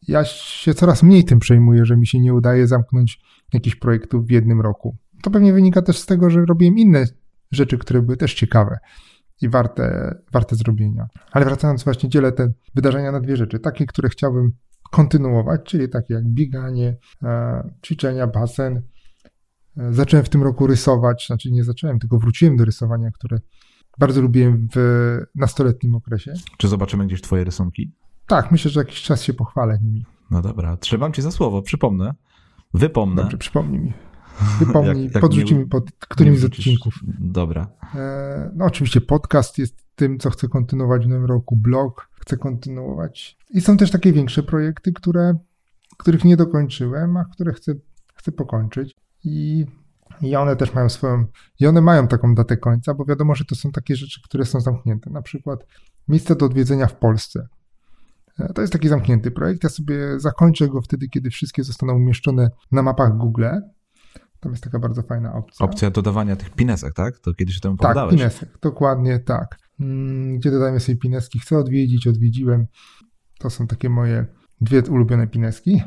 [0.08, 3.20] Ja się coraz mniej tym przejmuję, że mi się nie udaje zamknąć
[3.52, 4.96] jakichś projektów w jednym roku.
[5.22, 7.06] To pewnie wynika też z tego, że robiłem inne
[7.50, 8.78] rzeczy, które były też ciekawe
[9.42, 11.08] i warte, warte zrobienia.
[11.32, 13.58] Ale wracając właśnie, dzielę te wydarzenia na dwie rzeczy.
[13.58, 14.52] Takie, które chciałbym
[14.90, 18.82] kontynuować, czyli takie jak bieganie, e, ćwiczenia, basen.
[19.76, 23.38] E, zacząłem w tym roku rysować, znaczy nie zacząłem, tylko wróciłem do rysowania, które
[23.98, 26.34] bardzo lubiłem w nastoletnim okresie.
[26.58, 27.92] Czy zobaczymy gdzieś twoje rysunki?
[28.26, 30.04] Tak, myślę, że jakiś czas się pochwalę nimi.
[30.30, 32.14] No dobra, trzymam cię za słowo, przypomnę.
[32.74, 33.22] Wypomnę.
[33.22, 33.92] Dobrze, przypomnij mi.
[34.60, 36.94] Wypomnij, jak, jak podrzuci mi pod którymś z odcinków.
[37.18, 37.66] Dobra.
[37.94, 43.38] E, no oczywiście podcast jest tym, co chcę kontynuować w nowym roku, blog chcę kontynuować.
[43.50, 45.35] I są też takie większe projekty, które,
[45.98, 47.72] których nie dokończyłem, a które chcę,
[48.14, 48.96] chcę pokończyć.
[49.24, 49.66] I,
[50.22, 51.24] I one też mają swoją,
[51.61, 54.61] i one mają taką datę końca, bo wiadomo, że to są takie rzeczy, które są
[54.61, 55.11] zamknięte.
[55.11, 55.66] Na przykład
[56.09, 57.48] miejsce do odwiedzenia w Polsce.
[58.38, 59.64] E, to jest taki zamknięty projekt.
[59.64, 63.44] Ja sobie zakończę go wtedy, kiedy wszystkie zostaną umieszczone na mapach Google.
[64.40, 65.66] Tam jest taka bardzo fajna opcja.
[65.66, 67.18] Opcja dodawania tych pinesek, tak?
[67.18, 69.59] To kiedyś się temu Tak, pinesek, dokładnie tak.
[69.80, 71.38] Mm, gdzie dodajemy sobie pineski.
[71.38, 72.66] Chcę odwiedzić, odwiedziłem.
[73.38, 74.26] To są takie moje
[74.60, 75.82] dwie ulubione pineski.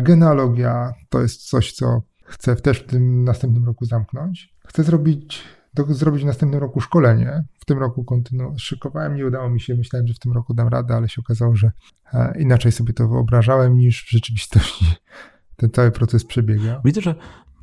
[0.00, 4.54] Genealogia to jest coś, co chcę też w tym następnym roku zamknąć.
[4.66, 5.42] Chcę zrobić,
[5.74, 7.44] do, zrobić w następnym roku szkolenie.
[7.60, 10.68] W tym roku kontynu- szykowałem, nie udało mi się, myślałem, że w tym roku dam
[10.68, 11.70] radę, ale się okazało, że
[12.12, 14.84] e, inaczej sobie to wyobrażałem niż w rzeczywistości
[15.56, 16.80] ten cały proces przebiega.
[16.84, 17.14] Widzę, że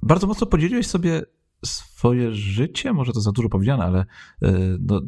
[0.04, 1.22] bardzo mocno podzieliłeś sobie
[1.98, 4.00] swoje życie, może to za dużo powiedziane, ale
[4.42, 5.02] e, no,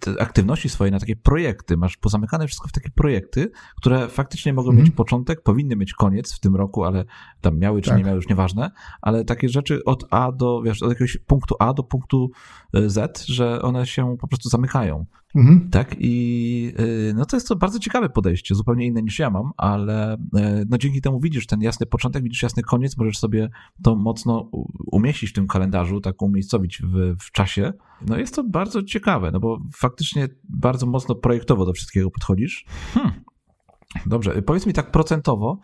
[0.00, 1.76] te aktywności swoje na takie projekty.
[1.76, 4.84] Masz pozamykane wszystko w takie projekty, które faktycznie mogą mm.
[4.84, 7.04] mieć początek, powinny mieć koniec w tym roku, ale
[7.40, 7.98] tam miały czy tak.
[7.98, 8.70] nie miały, już nieważne,
[9.02, 12.30] ale takie rzeczy od A do, wiesz, od jakiegoś punktu A do punktu
[12.74, 15.06] e, Z, że one się po prostu zamykają.
[15.34, 15.70] Mhm.
[15.70, 19.50] Tak, i y, no to jest to bardzo ciekawe podejście, zupełnie inne niż ja mam,
[19.56, 20.16] ale
[20.68, 23.50] no dzięki temu widzisz ten jasny początek, widzisz jasny koniec, możesz sobie
[23.82, 24.50] to mocno
[24.92, 27.72] umieścić w tym kalendarzu, tak umiejscowić w, w czasie.
[28.06, 32.64] No jest to bardzo ciekawe, no bo faktycznie bardzo mocno projektowo do wszystkiego podchodzisz.
[32.94, 33.12] Hmm.
[34.06, 35.60] Dobrze, powiedz mi tak procentowo,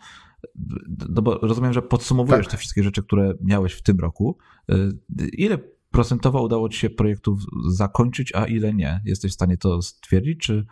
[1.09, 2.51] no bo rozumiem, że podsumowujesz tak.
[2.51, 4.37] te wszystkie rzeczy, które miałeś w tym roku.
[4.71, 5.57] Y, ile
[5.91, 9.01] procentowo udało ci się projektów zakończyć, a ile nie?
[9.05, 10.65] Jesteś w stanie to stwierdzić, czy,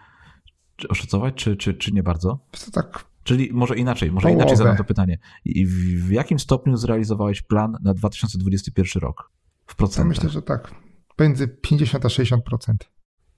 [0.76, 2.40] czy oszacować, czy, czy, czy nie bardzo?
[2.74, 3.10] Tak.
[3.24, 4.42] Czyli może inaczej, może Połowę.
[4.42, 5.18] inaczej zadam to pytanie.
[5.46, 5.72] I w,
[6.08, 9.32] w jakim stopniu zrealizowałeś plan na 2021 rok?
[9.70, 10.06] W procentach?
[10.06, 10.72] Ja myślę, że tak.
[11.20, 12.40] Między 50 a 60%.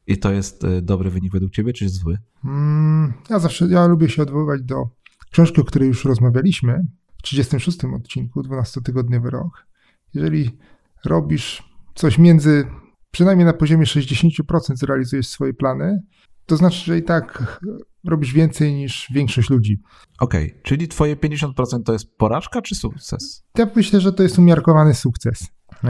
[0.07, 2.17] I to jest e, dobry wynik według ciebie, czy jest zły?
[2.45, 4.89] Mm, ja zawsze, ja lubię się odwoływać do
[5.31, 6.85] książki, o której już rozmawialiśmy
[7.17, 9.67] w 36 odcinku, 12-tygodniowy rok.
[10.13, 10.57] Jeżeli
[11.05, 11.63] robisz
[11.95, 12.67] coś między,
[13.11, 16.01] przynajmniej na poziomie 60% zrealizujesz swoje plany,
[16.45, 17.59] to znaczy, że i tak
[18.07, 19.81] robisz więcej niż większość ludzi.
[20.19, 23.43] Okej, okay, czyli twoje 50% to jest porażka czy sukces?
[23.57, 25.47] Ja myślę, że to jest umiarkowany sukces.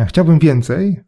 [0.08, 1.04] Chciałbym więcej,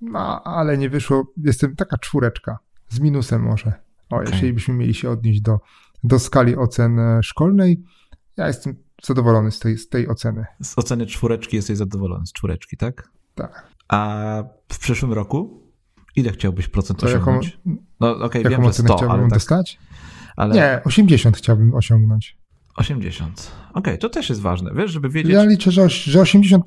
[0.00, 1.32] no ale nie wyszło.
[1.36, 3.72] Jestem taka czwóreczka, z minusem może.
[4.10, 4.32] O, okay.
[4.32, 5.58] jeśli byśmy mieli się odnieść do,
[6.04, 7.82] do skali ocen szkolnej,
[8.36, 10.44] ja jestem zadowolony z tej, z tej oceny.
[10.62, 13.08] Z oceny czwóreczki jesteś zadowolony, z czwóreczki, tak?
[13.34, 13.66] Tak.
[13.88, 15.62] A w przyszłym roku
[16.16, 17.46] ile chciałbyś procent to osiągnąć?
[17.46, 19.78] Jaką, no okej, okay, wiem, że 100, chciałbym ale tak, dostać?
[20.36, 20.54] Ale...
[20.54, 22.38] Nie, 80 chciałbym osiągnąć.
[22.76, 23.52] 80.
[23.70, 25.32] Okej, okay, to też jest ważne, wiesz, żeby wiedzieć...
[25.32, 26.60] Ja liczę, że 80%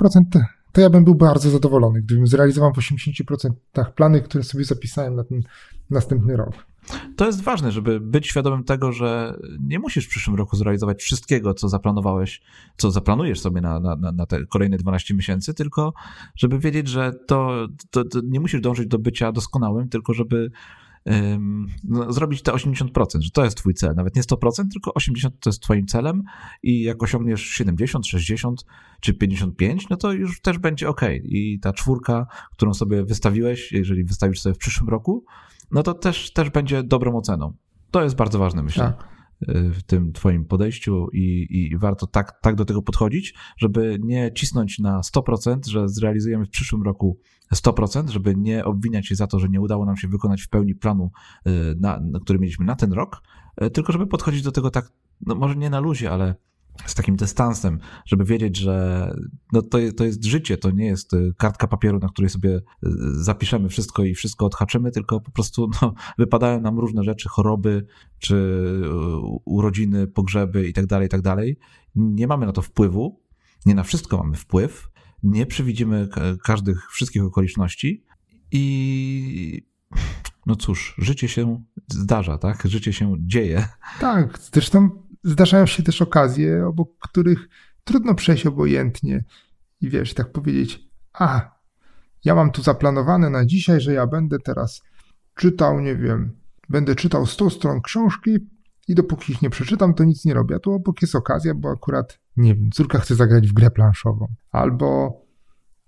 [0.75, 3.51] to ja bym był bardzo zadowolony, gdybym zrealizował w 80%
[3.95, 5.41] plany, które sobie zapisałem na ten
[5.89, 6.65] następny rok.
[7.15, 11.53] To jest ważne, żeby być świadomym tego, że nie musisz w przyszłym roku zrealizować wszystkiego,
[11.53, 12.41] co zaplanowałeś,
[12.77, 15.93] co zaplanujesz sobie na, na, na te kolejne 12 miesięcy, tylko
[16.35, 20.51] żeby wiedzieć, że to, to, to nie musisz dążyć do bycia doskonałym, tylko żeby
[22.09, 23.95] zrobić te 80%, że to jest twój cel.
[23.95, 26.23] Nawet nie 100%, tylko 80% to jest twoim celem
[26.63, 28.65] i jak osiągniesz 70, 60
[28.99, 31.01] czy 55, no to już też będzie ok.
[31.23, 35.25] I ta czwórka, którą sobie wystawiłeś, jeżeli wystawisz sobie w przyszłym roku,
[35.71, 37.53] no to też, też będzie dobrą oceną.
[37.91, 38.93] To jest bardzo ważne, myślę.
[38.97, 39.14] Tak
[39.47, 44.79] w tym twoim podejściu i, i, warto tak, tak do tego podchodzić, żeby nie cisnąć
[44.79, 47.19] na 100%, że zrealizujemy w przyszłym roku
[47.53, 50.75] 100%, żeby nie obwiniać się za to, że nie udało nam się wykonać w pełni
[50.75, 51.11] planu,
[51.47, 53.21] y, na, który mieliśmy na ten rok,
[53.63, 54.91] y, tylko żeby podchodzić do tego tak,
[55.25, 56.35] no może nie na luzie, ale
[56.85, 59.09] z takim dystansem, żeby wiedzieć, że
[59.53, 62.61] no to, to jest życie, to nie jest y, kartka papieru, na której sobie y,
[63.23, 67.85] zapiszemy wszystko i wszystko odhaczymy, tylko po prostu no, wypadają nam różne rzeczy, choroby,
[68.19, 68.35] czy
[69.45, 71.57] urodziny, pogrzeby i tak dalej, tak dalej.
[71.95, 73.21] Nie mamy na to wpływu,
[73.65, 74.89] nie na wszystko mamy wpływ,
[75.23, 76.07] nie przewidzimy
[76.43, 78.03] każdych, wszystkich okoliczności
[78.51, 79.65] i
[80.45, 82.63] no cóż, życie się zdarza, tak?
[82.65, 83.67] Życie się dzieje.
[83.99, 84.89] Tak, zresztą
[85.25, 87.49] zdarzają się też okazje, obok których
[87.83, 89.23] trudno przejść obojętnie
[89.81, 91.55] i wiesz, tak powiedzieć, a,
[92.25, 94.81] ja mam tu zaplanowane na dzisiaj, że ja będę teraz
[95.35, 96.31] czytał, nie wiem,
[96.69, 98.37] będę czytał 100 stron książki
[98.87, 100.55] i dopóki ich nie przeczytam, to nic nie robię.
[100.55, 104.27] A tu obok jest okazja, bo akurat, nie wiem, córka chce zagrać w grę planszową.
[104.51, 105.21] Albo,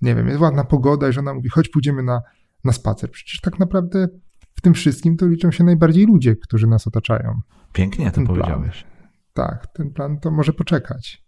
[0.02, 2.22] nie wiem, jest ładna pogoda i żona mówi, chodź pójdziemy na,
[2.64, 3.12] na spacer.
[3.12, 4.08] Przecież tak naprawdę
[4.56, 7.42] w tym wszystkim to liczą się najbardziej ludzie, którzy nas otaczają.
[7.74, 8.86] Pięknie to powiedziałeś.
[9.38, 11.24] Tak, ten plan to może poczekać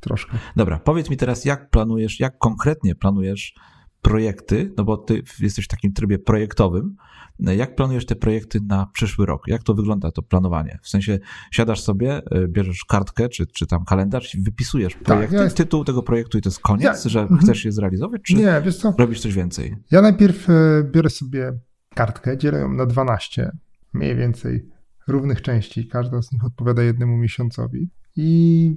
[0.00, 0.38] troszkę.
[0.56, 3.54] Dobra, powiedz mi teraz, jak planujesz, jak konkretnie planujesz
[4.02, 6.96] projekty, no bo ty jesteś w takim trybie projektowym.
[7.38, 9.42] Jak planujesz te projekty na przyszły rok?
[9.46, 10.78] Jak to wygląda, to planowanie?
[10.82, 11.18] W sensie
[11.50, 15.84] siadasz sobie, e, bierzesz kartkę czy, czy tam kalendarz i wypisujesz projekty, tak, ja tytuł
[15.84, 18.76] tego projektu i to jest koniec, ja, że mm, chcesz je zrealizować, czy nie, wiesz
[18.76, 18.94] co?
[18.98, 19.76] robisz coś więcej?
[19.90, 20.52] Ja najpierw e,
[20.92, 21.52] biorę sobie
[21.94, 23.52] kartkę, dzielę ją na 12,
[23.92, 24.73] mniej więcej
[25.06, 25.88] równych części.
[25.88, 27.90] Każda z nich odpowiada jednemu miesiącowi.
[28.16, 28.76] I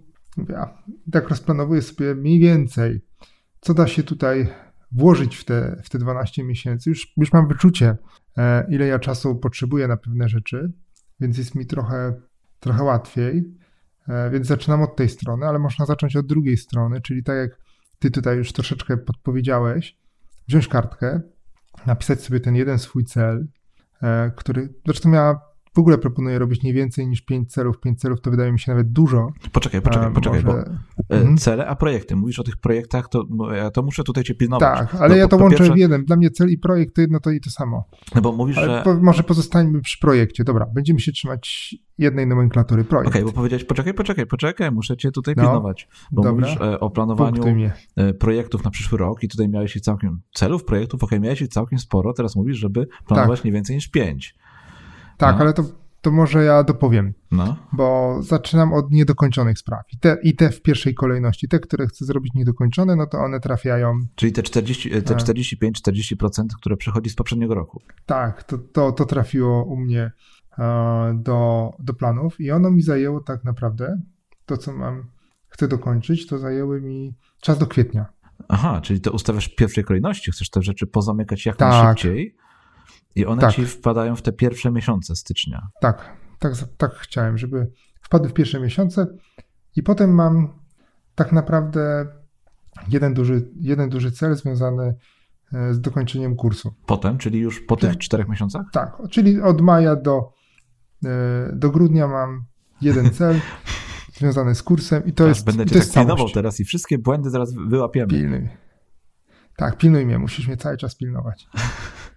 [0.50, 3.02] ja tak rozplanowuję sobie mniej więcej,
[3.62, 4.48] co da się tutaj
[4.92, 6.90] włożyć w te, w te 12 miesięcy.
[6.90, 7.98] Już, już mam wyczucie,
[8.38, 10.72] e, ile ja czasu potrzebuję na pewne rzeczy,
[11.20, 12.14] więc jest mi trochę,
[12.60, 13.58] trochę łatwiej.
[14.08, 17.60] E, więc zaczynam od tej strony, ale można zacząć od drugiej strony, czyli tak jak
[18.00, 19.98] ty tutaj już troszeczkę podpowiedziałeś,
[20.48, 21.22] wziąć kartkę,
[21.86, 23.48] napisać sobie ten jeden swój cel,
[24.02, 25.40] e, który zresztą ja
[25.78, 27.80] w ogóle proponuję robić nie więcej niż 5 celów.
[27.80, 29.34] 5 celów to wydaje mi się nawet dużo.
[29.52, 30.64] Poczekaj, poczekaj, poczekaj, może...
[31.10, 31.38] bo mhm.
[31.38, 32.16] cele, a projekty.
[32.16, 34.80] Mówisz o tych projektach, to ja to muszę tutaj cię pilnować.
[34.80, 35.74] Tak, ale no, ja to po, łączę pierwsze...
[35.74, 36.06] w jeden.
[36.06, 37.84] Dla mnie cel i projekt to jedno to i to samo.
[38.16, 38.82] No bo mówisz, ale że...
[38.84, 40.44] Po, może pozostańmy przy projekcie.
[40.44, 43.08] Dobra, będziemy się trzymać jednej nomenklatury projekt.
[43.10, 45.88] Okej, okay, bo powiedziałeś, poczekaj, poczekaj, poczekaj, muszę cię tutaj no, pilnować.
[46.12, 46.48] Bo dobra.
[46.48, 47.44] mówisz e, o planowaniu
[47.96, 51.80] e, projektów na przyszły rok i tutaj miałeś całkiem celów, projektów, okej, okay, miałeś całkiem
[51.80, 53.46] sporo, teraz mówisz, żeby planować tak.
[53.46, 54.36] nie więcej niż 5.
[55.18, 55.42] Tak, no.
[55.42, 55.64] ale to
[56.02, 57.14] to może ja dopowiem.
[57.32, 57.58] No.
[57.72, 59.82] Bo zaczynam od niedokończonych spraw.
[59.94, 61.48] I te, I te w pierwszej kolejności.
[61.48, 64.00] Te, które chcę zrobić niedokończone, no to one trafiają.
[64.16, 67.82] Czyli te, 40, te 45-40%, które przychodzi z poprzedniego roku.
[68.06, 70.12] Tak, to, to, to trafiło u mnie
[70.60, 74.02] e, do, do planów i ono mi zajęło tak naprawdę
[74.46, 75.08] to, co mam,
[75.48, 78.06] chcę dokończyć, to zajęły mi czas do kwietnia.
[78.48, 81.72] Aha, czyli to ustawiasz w pierwszej kolejności, chcesz te rzeczy pozamykać jak tak.
[81.72, 82.36] najszybciej.
[83.18, 83.54] I one tak.
[83.54, 85.68] ci wpadają w te pierwsze miesiące stycznia.
[85.82, 89.08] Tak, tak, tak chciałem, żeby wpadły w pierwsze miesiące
[89.76, 90.50] i potem mam
[91.16, 92.06] tak naprawdę
[92.90, 94.96] jeden duży, jeden duży cel związany
[95.54, 96.74] e, z dokończeniem kursu.
[96.86, 98.00] Potem, czyli już po tych tak.
[98.00, 98.62] czterech miesiącach?
[98.72, 100.34] Tak, czyli od maja do,
[101.06, 101.10] e,
[101.54, 102.46] do grudnia mam
[102.82, 103.40] jeden cel
[104.18, 107.30] związany z kursem i to tak, jest Będę cię tak pilnował teraz i wszystkie błędy
[107.30, 108.08] zaraz wyłapiemy.
[108.08, 108.50] Pilnuj.
[109.56, 111.48] Tak, pilnuj mnie, musisz mnie cały czas pilnować.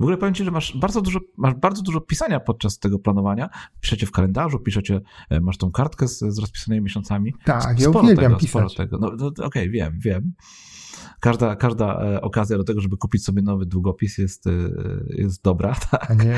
[0.00, 3.48] W ogóle powiem ci, że masz bardzo dużo, masz bardzo dużo pisania podczas tego planowania.
[3.80, 7.34] Piszecie w kalendarzu, piszecie, e, masz tą kartkę z, z rozpisanymi miesiącami.
[7.44, 8.72] Tak, sporo ja uwielbiam tego, pisać.
[8.72, 8.98] Sporo tego.
[8.98, 10.32] No, no okej, okay, wiem, wiem.
[11.20, 14.50] Każda, każda e, okazja do tego, żeby kupić sobie nowy długopis jest, e,
[15.08, 16.10] jest dobra, tak?
[16.10, 16.36] A nie,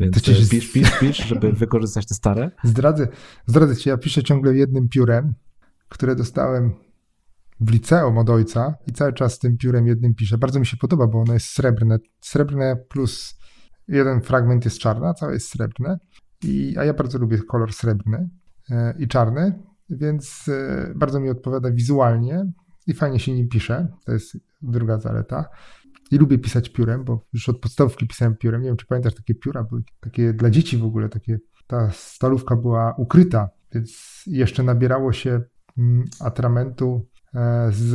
[0.00, 0.48] Więc ci...
[0.50, 2.50] pisz, pisz, pisz, żeby wykorzystać te stare.
[2.64, 3.08] Zdradzę,
[3.46, 5.34] zdradzę ci, ja piszę ciągle jednym piórem,
[5.88, 6.72] które dostałem
[7.62, 10.38] w liceum od ojca i cały czas tym piórem jednym piszę.
[10.38, 11.98] Bardzo mi się podoba, bo ono jest srebrne.
[12.20, 13.38] Srebrne plus
[13.88, 15.98] jeden fragment jest czarny, a całe jest srebrne.
[16.44, 18.28] I, a ja bardzo lubię kolor srebrny
[18.70, 22.52] e, i czarny, więc e, bardzo mi odpowiada wizualnie
[22.86, 23.88] i fajnie się nim pisze.
[24.04, 25.44] To jest druga zaleta.
[26.10, 28.62] I lubię pisać piórem, bo już od podstawówki pisałem piórem.
[28.62, 32.56] Nie wiem, czy pamiętasz, takie pióra były takie dla dzieci w ogóle, takie, ta stalówka
[32.56, 35.40] była ukryta, więc jeszcze nabierało się
[35.78, 37.08] mm, atramentu
[37.70, 37.90] z,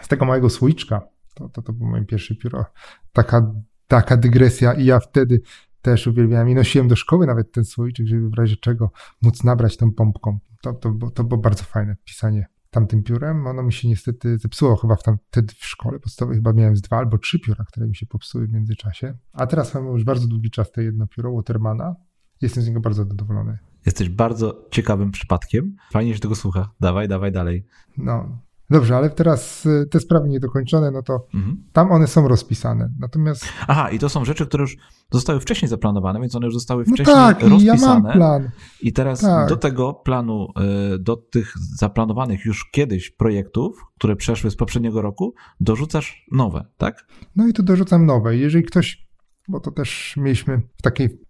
[0.00, 1.02] z tego małego słoiczka.
[1.34, 2.64] To, to, to był moje pierwsze pióro.
[3.12, 3.52] Taka,
[3.86, 5.40] taka dygresja i ja wtedy
[5.82, 8.90] też uwielbiałem i nosiłem do szkoły nawet ten słoiczek, żeby w razie czego
[9.22, 10.38] móc nabrać tą pompką.
[10.62, 13.46] To, to, to było bardzo fajne pisanie tamtym piórem.
[13.46, 16.38] Ono mi się niestety zepsuło chyba w tam, wtedy w szkole podstawowej.
[16.38, 19.14] Chyba miałem z dwa albo trzy pióra, które mi się popsuły w międzyczasie.
[19.32, 21.94] A teraz mam już bardzo długi czas te jedno pióro Watermana.
[22.40, 23.58] Jestem z niego bardzo zadowolony.
[23.86, 25.76] Jesteś bardzo ciekawym przypadkiem.
[25.92, 26.70] Fajnie się tego słucha.
[26.80, 27.66] Dawaj, dawaj dalej.
[27.98, 28.38] No,
[28.70, 31.64] Dobrze, ale teraz y, te sprawy niedokończone, no to mhm.
[31.72, 32.90] tam one są rozpisane.
[32.98, 33.44] Natomiast.
[33.68, 34.76] Aha, i to są rzeczy, które już
[35.12, 37.64] zostały wcześniej zaplanowane, więc one już zostały no wcześniej no tak, rozpisane.
[37.64, 38.50] I ja mam plan.
[38.82, 39.48] I teraz tak.
[39.48, 40.48] do tego planu,
[40.94, 47.06] y, do tych zaplanowanych już kiedyś projektów, które przeszły z poprzedniego roku, dorzucasz nowe, tak?
[47.36, 48.36] No i tu dorzucam nowe.
[48.36, 49.08] Jeżeli ktoś,
[49.48, 51.20] bo to też mieliśmy w takiej,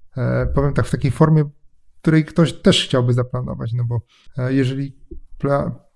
[0.55, 1.44] powiem tak, w takiej formie
[2.07, 4.00] której ktoś też chciałby zaplanować, no bo
[4.38, 4.96] e, jeżeli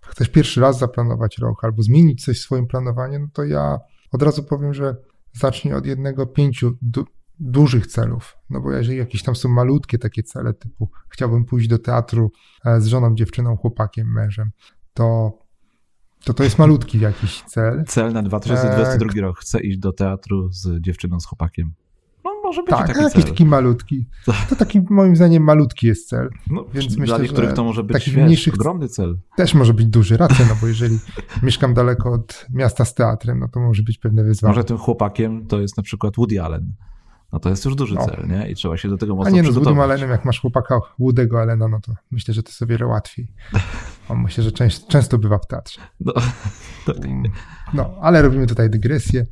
[0.00, 3.78] chcesz pierwszy raz zaplanować rok albo zmienić coś w swoim planowaniu, no to ja
[4.12, 4.96] od razu powiem, że
[5.32, 7.04] zacznij od jednego pięciu du
[7.40, 11.78] dużych celów, no bo jeżeli jakieś tam są malutkie takie cele typu chciałbym pójść do
[11.78, 12.32] teatru
[12.64, 14.50] e, z żoną, dziewczyną, chłopakiem, mężem,
[14.94, 15.38] to
[16.24, 17.84] to to jest malutki jakiś cel.
[17.86, 19.20] Cel na 2022 e...
[19.20, 19.38] rok.
[19.38, 21.72] Chcę iść do teatru z dziewczyną, z chłopakiem
[22.50, 23.32] może być tak, taki jakiś cel.
[23.32, 24.06] taki malutki.
[24.48, 26.30] To taki moim zdaniem malutki jest cel.
[26.50, 29.18] No, Więc myślę, dla niektórych to może być taki wiesz, mniejszych ogromny cel.
[29.36, 30.98] Też może być duży, racja, no bo jeżeli
[31.42, 34.50] mieszkam daleko od miasta z teatrem, no to może być pewne wyzwanie.
[34.50, 36.72] Może tym chłopakiem to jest na przykład Woody Allen.
[37.32, 38.06] No to jest już duży no.
[38.06, 38.50] cel, nie?
[38.50, 40.80] I trzeba się do tego mocno A nie, no z Woody Allenem, jak masz chłopaka
[41.00, 43.32] Woody'ego Allena, no to myślę, że to jest o wiele łatwiej.
[44.08, 45.80] On myślę, że często, często bywa w teatrze.
[46.00, 46.12] No,
[47.74, 49.26] no, ale robimy tutaj dygresję.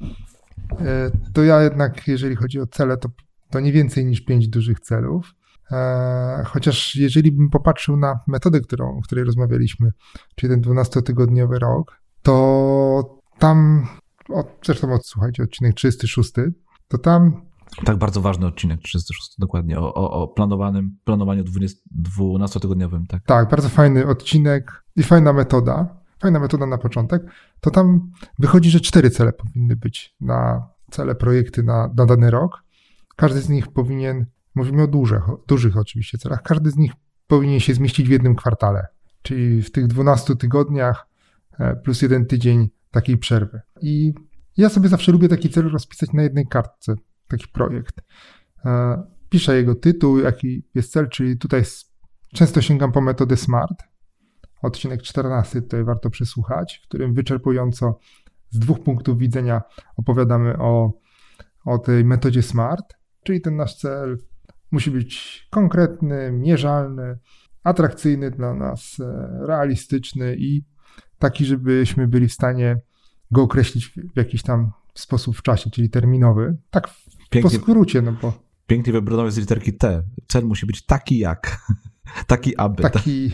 [0.81, 3.09] E, to ja jednak, jeżeli chodzi o cele, to,
[3.51, 5.35] to nie więcej niż pięć dużych celów.
[5.73, 9.93] E, chociaż jeżeli bym popatrzył na metodę, którą, o której rozmawialiśmy,
[10.35, 13.87] czyli ten 12-tygodniowy rok, to tam,
[14.29, 16.33] od, zresztą odsłuchajcie odcinek 36,
[16.89, 17.49] to tam
[17.85, 23.07] tak, bardzo ważny odcinek, 36, dokładnie, o, o, o planowanym, planowaniu 12-tygodniowym.
[23.09, 23.23] Tak.
[23.27, 27.23] tak, bardzo fajny odcinek i fajna metoda fajna metoda na początek,
[27.61, 32.65] to tam wychodzi, że cztery cele powinny być na cele projekty na, na dany rok.
[33.17, 36.93] każdy z nich powinien, mówimy o dużych, dużych oczywiście celach, każdy z nich
[37.27, 38.87] powinien się zmieścić w jednym kwartale,
[39.23, 41.07] czyli w tych 12 tygodniach
[41.59, 43.61] e, plus jeden tydzień takiej przerwy.
[43.81, 44.15] I
[44.57, 46.95] ja sobie zawsze lubię taki cel rozpisać na jednej kartce,
[47.29, 48.01] taki projekt.
[48.65, 51.63] E, piszę jego tytuł, jaki jest cel, czyli tutaj
[52.35, 53.83] często sięgam po metodę SMART.
[54.62, 57.99] Odcinek 14 tutaj warto przesłuchać, w którym wyczerpująco
[58.51, 59.62] z dwóch punktów widzenia
[59.97, 60.92] opowiadamy o,
[61.64, 64.18] o tej metodzie SMART, czyli ten nasz cel
[64.71, 67.18] musi być konkretny, mierzalny,
[67.64, 70.64] atrakcyjny dla nas, e, realistyczny i
[71.18, 72.81] taki, żebyśmy byli w stanie
[73.31, 76.57] go określić w jakiś tam sposób w czasie, czyli terminowy.
[76.71, 76.90] Tak
[77.31, 78.33] Pięknie, po skrócie, no bo...
[78.66, 80.03] Pięknie wybrano z literki T.
[80.29, 81.59] Cel musi być taki jak,
[82.27, 82.83] taki aby.
[82.83, 83.31] Taki,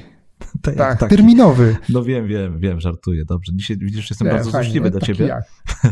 [0.63, 1.17] tak, tak taki.
[1.17, 1.77] terminowy.
[1.89, 3.25] No wiem, wiem, wiem, żartuję.
[3.25, 3.53] Dobrze.
[3.55, 5.27] Dzisiaj widzisz, jestem nie, bardzo fajnie, złośliwy dla ciebie.
[5.27, 5.45] Jak.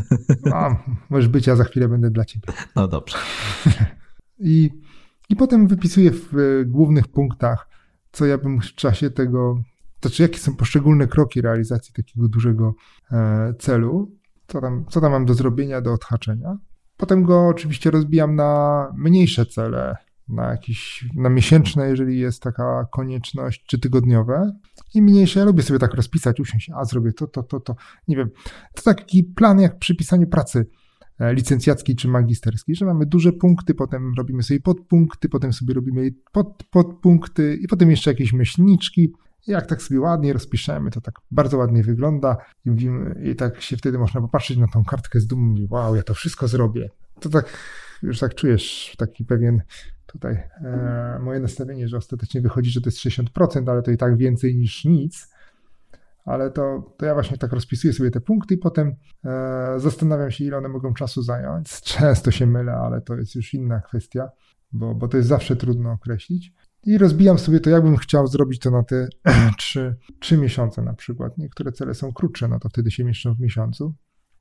[0.51, 0.77] No,
[1.11, 2.49] możesz być, ja za chwilę będę dla ciebie.
[2.77, 3.19] No dobrze.
[4.39, 4.71] I,
[5.29, 7.69] I potem wypisuję w głównych punktach,
[8.13, 9.63] co ja bym w czasie tego,
[10.01, 12.75] to znaczy jakie są poszczególne kroki realizacji takiego dużego
[13.13, 16.57] e, celu, co tam, co tam mam do zrobienia, do odhaczenia.
[16.97, 19.97] Potem go oczywiście rozbijam na mniejsze cele,
[20.29, 24.53] na jakieś, na miesięczne, jeżeli jest taka konieczność, czy tygodniowe.
[24.95, 27.77] I mniejsze, ja lubię sobie tak rozpisać, usiąść, a zrobię to, to, to, to.
[28.09, 28.31] Nie wiem,
[28.75, 30.67] to taki plan jak przy pisaniu pracy
[31.19, 36.11] e, licencjackiej czy magisterskiej, że mamy duże punkty, potem robimy sobie podpunkty, potem sobie robimy
[36.33, 39.13] pod, podpunkty i potem jeszcze jakieś myślniczki.
[39.47, 43.77] Jak tak sobie ładnie rozpiszemy, to tak bardzo ładnie wygląda i, mówimy, i tak się
[43.77, 46.91] wtedy można popatrzeć na tą kartkę z dumą i wow, ja to wszystko zrobię.
[47.21, 47.59] To tak,
[48.03, 49.63] już tak czujesz taki pewien
[50.13, 54.17] tutaj e, moje nastawienie, że ostatecznie wychodzi, że to jest 60%, ale to i tak
[54.17, 55.33] więcej niż nic.
[56.25, 58.95] Ale to, to ja właśnie tak rozpisuję sobie te punkty i potem
[59.25, 61.81] e, zastanawiam się, ile one mogą czasu zająć.
[61.81, 64.31] Często się mylę, ale to jest już inna kwestia,
[64.73, 66.53] bo, bo to jest zawsze trudno określić.
[66.85, 69.09] I rozbijam sobie to, jakbym chciał zrobić to na te
[69.59, 71.39] 3, 3 miesiące na przykład.
[71.39, 73.95] Niektóre cele są krótsze, no to wtedy się mieszczą w miesiącu,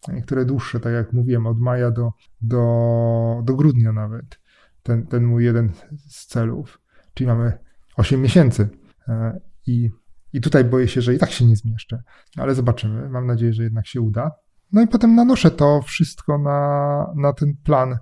[0.08, 4.41] niektóre dłuższe, tak jak mówiłem, od maja do, do, do grudnia nawet
[4.84, 5.72] ten, ten mój jeden
[6.08, 6.82] z celów.
[7.14, 7.58] Czyli mamy
[7.98, 8.70] 8 miesięcy.
[9.08, 9.90] E, I,
[10.34, 12.04] I tutaj boję się, że i tak się nie zmieszczę,
[12.38, 13.10] ale zobaczymy.
[13.10, 14.32] Mam nadzieję, że jednak się uda.
[14.72, 17.98] No i potem nanoszę to wszystko na, na ten plan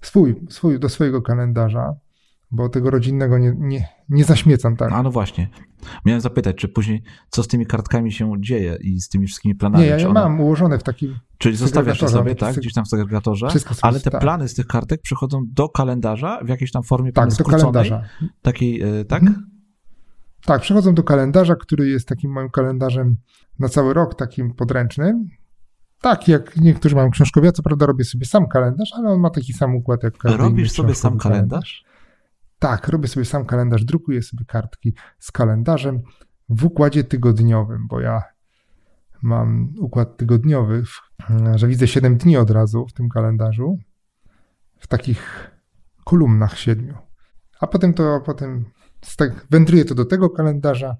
[0.00, 1.94] swój, swój, do swojego kalendarza
[2.52, 4.92] bo tego rodzinnego nie, nie, nie zaśmiecam, tak.
[4.92, 5.48] A no właśnie.
[6.04, 9.84] Miałem zapytać, czy później co z tymi kartkami się dzieje i z tymi wszystkimi planami?
[9.84, 10.20] Nie, ja je one...
[10.20, 11.18] mam ułożone w takim.
[11.38, 13.48] Czyli zostawiasz je sobie, tak, gdzieś tam w segregatorze,
[13.82, 14.20] ale te tak.
[14.20, 18.02] plany z tych kartek przychodzą do kalendarza w jakiejś tam formie Tak, do kalendarza.
[18.42, 19.22] Takiej, e, tak?
[19.22, 19.50] Hmm.
[20.44, 23.16] Tak, przychodzą do kalendarza, który jest takim moim kalendarzem
[23.58, 25.28] na cały rok, takim podręcznym.
[26.00, 29.30] Tak, jak niektórzy mają książkowy, ja co prawda robię sobie sam kalendarz, ale on ma
[29.30, 31.84] taki sam układ jak każdy Robisz sobie sam kalendarz?
[32.62, 36.02] Tak, robię sobie sam kalendarz, drukuję sobie kartki z kalendarzem
[36.48, 38.22] w układzie tygodniowym, bo ja
[39.22, 40.82] mam układ tygodniowy,
[41.54, 43.78] że widzę 7 dni od razu w tym kalendarzu,
[44.78, 45.50] w takich
[46.04, 46.94] kolumnach siedmiu.
[47.60, 48.64] A potem to, potem
[49.16, 50.96] tak wędruję to do tego kalendarza.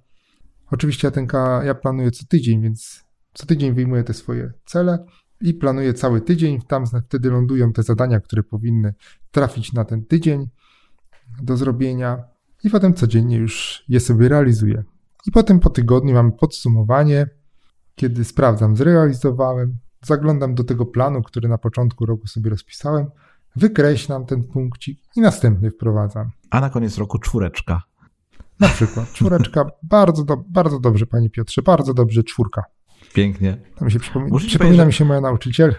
[0.71, 1.27] Oczywiście ja, ten,
[1.65, 5.07] ja planuję co tydzień, więc co tydzień wyjmuję te swoje cele
[5.41, 6.61] i planuję cały tydzień.
[6.69, 8.95] Tam wtedy lądują te zadania, które powinny
[9.31, 10.49] trafić na ten tydzień
[11.43, 12.25] do zrobienia
[12.65, 14.85] i potem codziennie już je sobie realizuję.
[15.27, 17.27] I potem po tygodniu mam podsumowanie,
[17.95, 23.07] kiedy sprawdzam, zrealizowałem, zaglądam do tego planu, który na początku roku sobie rozpisałem,
[23.57, 26.31] wykreślam ten punkcik i następny wprowadzam.
[26.51, 27.83] A na koniec roku czwóreczka.
[28.61, 32.65] Na przykład czwóreczka, bardzo, do, bardzo dobrze, panie Piotrze, bardzo dobrze, czwórka.
[33.15, 33.57] Pięknie.
[33.77, 35.75] To mi się przypomina, przypomina mi się moja nauczyciel,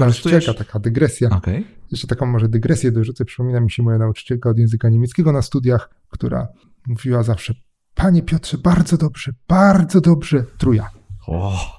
[0.00, 1.30] nauczycielka, taka dygresja.
[1.30, 1.64] Okay.
[1.90, 3.24] Jeszcze taką może dygresję dorzucę.
[3.24, 6.48] Przypomina mi się moja nauczycielka od języka niemieckiego na studiach, która
[6.86, 7.54] mówiła zawsze,
[7.94, 10.90] panie Piotrze, bardzo dobrze, bardzo dobrze, truja.
[11.26, 11.78] Oh.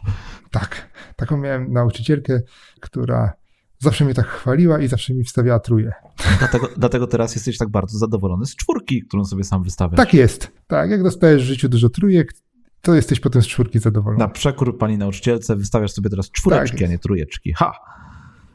[0.51, 2.41] Tak, taką miałem nauczycielkę,
[2.79, 3.33] która
[3.79, 5.91] zawsze mnie tak chwaliła i zawsze mi wstawiała truje.
[6.39, 9.97] Dlatego, dlatego teraz jesteś tak bardzo zadowolony z czwórki, którą sobie sam wystawiasz.
[9.97, 10.51] Tak jest.
[10.67, 12.33] Tak, jak dostajesz w życiu dużo trójek,
[12.81, 14.19] to jesteś potem z czwórki zadowolony.
[14.19, 17.53] Na przekór pani nauczycielce wystawiasz sobie teraz czwóreczki, tak a nie trójeczki.
[17.53, 17.71] Ha!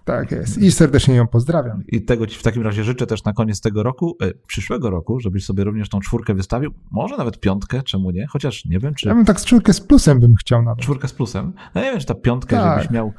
[0.04, 0.58] Tak jest.
[0.58, 1.82] I serdecznie ją pozdrawiam.
[1.88, 5.20] I tego ci w takim razie życzę też na koniec tego roku, e, przyszłego roku,
[5.20, 6.74] żebyś sobie również tą czwórkę wystawił.
[6.90, 8.26] Może nawet piątkę, czemu nie?
[8.26, 9.08] Chociaż nie wiem, czy.
[9.08, 10.82] Ja bym tak z czwórkę z plusem bym chciał nawet.
[10.82, 11.52] Czwórkę z plusem.
[11.74, 12.78] No nie wiem, czy ta piątka, tak.
[12.78, 13.12] żebyś miał.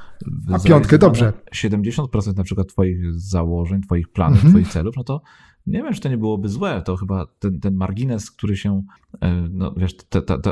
[0.54, 1.34] A piątkę, dobrze.
[1.56, 4.54] 70% na przykład Twoich założeń, Twoich planów, mhm.
[4.54, 5.22] Twoich celów, no to
[5.68, 6.82] nie wiem, czy to nie byłoby złe.
[6.82, 8.84] To chyba ten, ten margines, który się,
[9.22, 10.52] e, no wiesz, ta, ta, ta,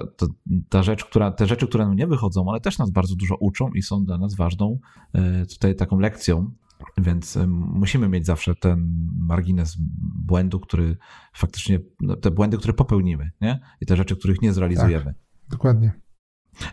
[0.70, 3.70] ta rzecz, która, te rzeczy, które nam nie wychodzą, ale też nas bardzo dużo uczą
[3.70, 4.80] i są dla nas ważną
[5.14, 6.52] e, tutaj taką lekcją
[6.98, 9.78] Więc musimy mieć zawsze ten margines
[10.26, 10.98] błędu, który
[11.34, 13.60] faktycznie, no, te błędy, które popełnimy, nie?
[13.82, 15.06] I te rzeczy, których nie zrealizujemy.
[15.06, 15.16] Tak,
[15.50, 16.09] dokładnie.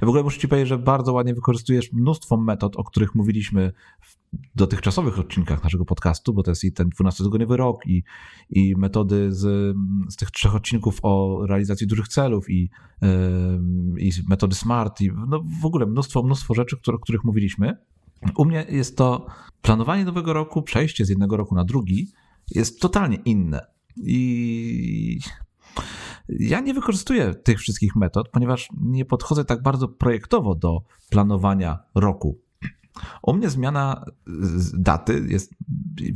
[0.02, 4.16] W ogóle muszę ci powiedzieć, że bardzo ładnie wykorzystujesz mnóstwo metod, o których mówiliśmy w
[4.54, 8.02] dotychczasowych odcinkach naszego podcastu, bo to jest i ten 12-tygodniowy rok, i,
[8.50, 9.76] i metody z,
[10.08, 12.70] z tych trzech odcinków o realizacji dużych celów, i,
[13.02, 13.08] yy,
[13.98, 17.76] i metody SMART, i no w ogóle mnóstwo, mnóstwo rzeczy, o których mówiliśmy.
[18.36, 19.26] U mnie jest to
[19.62, 22.08] planowanie nowego roku, przejście z jednego roku na drugi
[22.50, 23.66] jest totalnie inne.
[23.96, 25.18] I
[26.28, 32.38] ja nie wykorzystuję tych wszystkich metod, ponieważ nie podchodzę tak bardzo projektowo do planowania roku.
[33.22, 34.04] U mnie zmiana
[34.74, 35.54] daty, jest,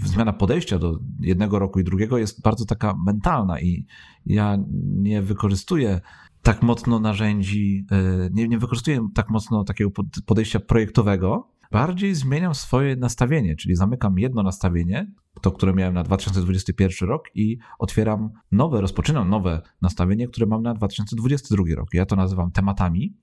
[0.05, 3.87] zmiana podejścia do jednego roku i drugiego jest bardzo taka mentalna i
[4.27, 6.01] ja nie wykorzystuję
[6.43, 9.91] tak mocno narzędzi, e, nie, nie wykorzystuję tak mocno takiego
[10.27, 17.09] podejścia projektowego, bardziej zmieniam swoje nastawienie, czyli zamykam jedno nastawienie, to, które miałem na 2021
[17.09, 21.89] rok i otwieram nowe, rozpoczynam nowe nastawienie, które mam na 2022 rok.
[21.93, 23.15] Ja to nazywam tematami.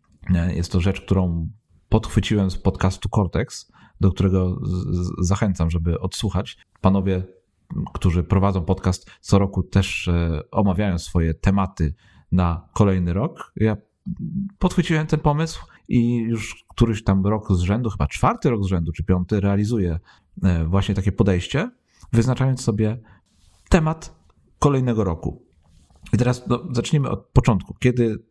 [0.56, 1.50] Jest to rzecz, którą
[1.90, 4.62] podchwyciłem z podcastu Cortex, do którego
[5.20, 6.58] zachęcam, żeby odsłuchać.
[6.82, 7.24] Panowie,
[7.94, 11.94] którzy prowadzą podcast co roku też e, omawiają swoje tematy
[12.32, 13.54] na kolejny rok.
[13.56, 13.78] Ja
[14.60, 18.92] podchwyciłem ten pomysł i już któryś tam rok z rzędu, chyba czwarty rok z rzędu,
[18.92, 20.00] czy piąty, realizuję
[20.44, 21.72] e, właśnie takie podejście,
[22.14, 22.98] wyznaczając sobie
[23.70, 24.16] temat
[24.60, 25.48] kolejnego roku.
[26.14, 27.74] I teraz no, zacznijmy od początku.
[27.80, 28.24] Kiedy,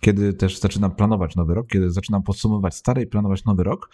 [0.00, 3.90] kiedy też zaczynam planować nowy rok, kiedy zaczynam podsumować stary i planować nowy rok,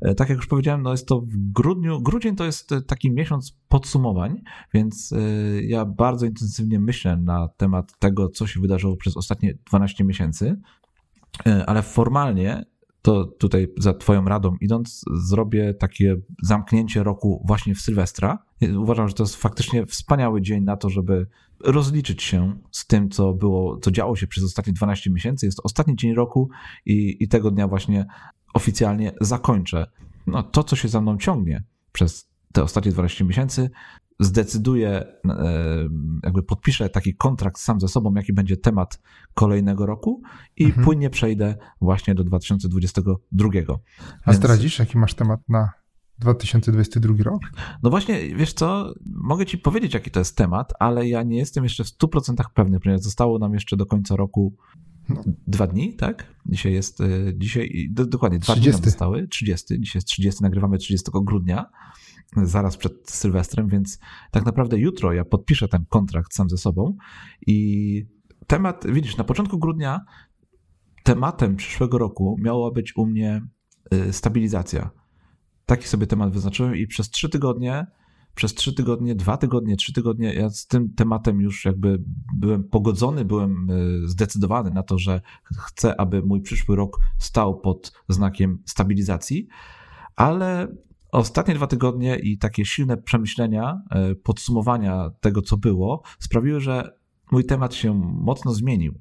[0.00, 2.00] e, tak jak już powiedziałem, no jest to w grudniu.
[2.00, 4.42] Grudzień to jest taki miesiąc podsumowań,
[4.74, 5.18] więc e,
[5.62, 10.60] ja bardzo intensywnie myślę na temat tego, co się wydarzyło przez ostatnie 12 miesięcy,
[11.66, 12.64] ale formalnie
[13.02, 18.38] to tutaj za Twoją radą idąc, zrobię takie zamknięcie roku właśnie w Sylwestra.
[18.76, 21.26] Uważam, że to jest faktycznie wspaniały dzień na to, żeby
[21.60, 25.46] rozliczyć się z tym, co było, co działo się przez ostatnie 12 miesięcy.
[25.46, 26.48] Jest to ostatni dzień roku
[26.86, 28.06] i, i tego dnia właśnie
[28.54, 29.86] oficjalnie zakończę
[30.26, 33.70] no, to, co się za mną ciągnie przez te ostatnie 12 miesięcy,
[34.20, 34.90] zdecyduję,
[35.28, 35.88] e,
[36.22, 39.00] jakby podpiszę taki kontrakt sam ze sobą, jaki będzie temat
[39.34, 40.22] kolejnego roku
[40.56, 40.84] i mhm.
[40.84, 43.48] płynnie przejdę właśnie do 2022.
[43.48, 44.36] A Więc...
[44.36, 45.70] zdradzisz, jaki masz temat na
[46.18, 47.40] 2022 rok?
[47.82, 51.64] No właśnie, wiesz co, mogę ci powiedzieć, jaki to jest temat, ale ja nie jestem
[51.64, 54.56] jeszcze w 100% pewny, ponieważ zostało nam jeszcze do końca roku
[55.08, 55.22] no.
[55.46, 56.34] dwa dni, tak?
[56.46, 57.06] Dzisiaj jest, e,
[57.36, 58.70] dzisiaj, dokładnie, dwa 30.
[58.70, 61.70] dni nam zostały, 30, dzisiaj jest 30, nagrywamy 30 grudnia,
[62.36, 63.98] zaraz przed Sylwestrem, więc
[64.30, 66.96] tak naprawdę jutro ja podpiszę ten kontrakt sam ze sobą
[67.46, 68.06] i
[68.46, 70.00] temat, widzisz, na początku grudnia
[71.02, 73.42] tematem przyszłego roku miała być u mnie
[73.94, 74.90] y, stabilizacja.
[75.66, 77.86] Taki sobie temat wyznaczyłem i przez trzy tygodnie,
[78.34, 82.02] przez trzy tygodnie, dwa tygodnie, trzy tygodnie, ja z tym tematem już jakby
[82.34, 85.20] byłem pogodzony, byłem y, zdecydowany na to, że
[85.58, 89.48] chcę, aby mój przyszły rok stał pod znakiem stabilizacji,
[90.16, 90.68] ale
[91.12, 97.00] Ostatnie dwa tygodnie i takie silne przemyślenia, e, podsumowania tego, co było, sprawiły, że
[97.32, 99.00] mój temat się mocno zmienił.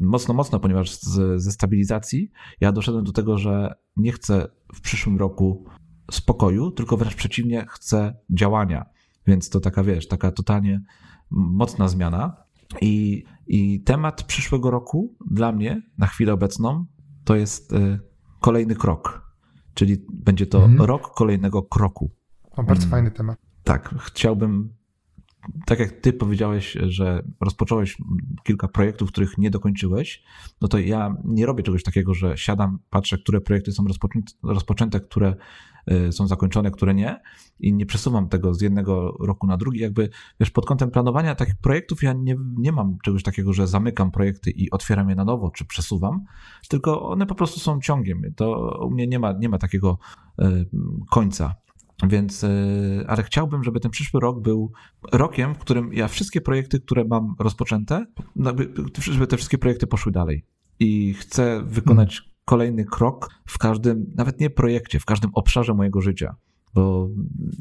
[0.00, 5.18] Mocno, mocno, ponieważ z, ze stabilizacji ja doszedłem do tego, że nie chcę w przyszłym
[5.18, 5.64] roku
[6.10, 8.84] spokoju, tylko wręcz przeciwnie, chcę działania.
[9.26, 10.82] Więc to taka, wiesz, taka totalnie
[11.30, 12.36] mocna zmiana.
[12.80, 16.86] I, i temat przyszłego roku dla mnie na chwilę obecną
[17.24, 18.00] to jest y,
[18.40, 19.25] kolejny krok
[19.76, 20.88] czyli będzie to mhm.
[20.88, 22.10] rok kolejnego kroku.
[22.50, 22.90] O, bardzo hmm.
[22.90, 23.38] fajny temat.
[23.64, 24.74] Tak, chciałbym,
[25.66, 27.96] tak jak ty powiedziałeś, że rozpocząłeś
[28.44, 30.22] kilka projektów, których nie dokończyłeś,
[30.60, 35.00] no to ja nie robię czegoś takiego, że siadam, patrzę, które projekty są rozpoczęte, rozpoczęte
[35.00, 35.34] które
[36.10, 37.20] są zakończone, które nie
[37.60, 39.80] i nie przesuwam tego z jednego roku na drugi.
[39.80, 40.08] Jakby,
[40.40, 44.50] wiesz, pod kątem planowania takich projektów ja nie, nie mam czegoś takiego, że zamykam projekty
[44.50, 46.24] i otwieram je na nowo, czy przesuwam,
[46.68, 48.22] tylko one po prostu są ciągiem.
[48.36, 49.98] To u mnie nie ma, nie ma takiego
[50.40, 50.44] y,
[51.10, 51.54] końca.
[52.08, 54.72] Więc, y, ale chciałbym, żeby ten przyszły rok był
[55.12, 58.06] rokiem, w którym ja wszystkie projekty, które mam rozpoczęte,
[59.00, 60.44] żeby te wszystkie projekty poszły dalej.
[60.78, 66.00] I chcę wykonać hmm kolejny krok w każdym, nawet nie projekcie, w każdym obszarze mojego
[66.00, 66.36] życia.
[66.74, 67.08] Bo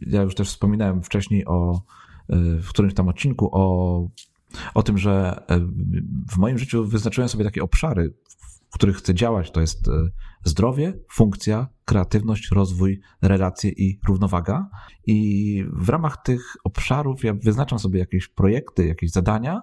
[0.07, 1.81] ja już też wspominałem wcześniej o,
[2.29, 4.07] e, w którymś tam odcinku o,
[4.73, 5.59] o tym, że e,
[6.31, 8.13] w moim życiu wyznaczyłem sobie takie obszary,
[8.69, 9.51] w których chcę działać.
[9.51, 9.91] To jest e,
[10.43, 14.69] zdrowie, funkcja, kreatywność, rozwój, relacje i równowaga.
[15.07, 19.61] I w ramach tych obszarów ja wyznaczam sobie jakieś projekty, jakieś zadania,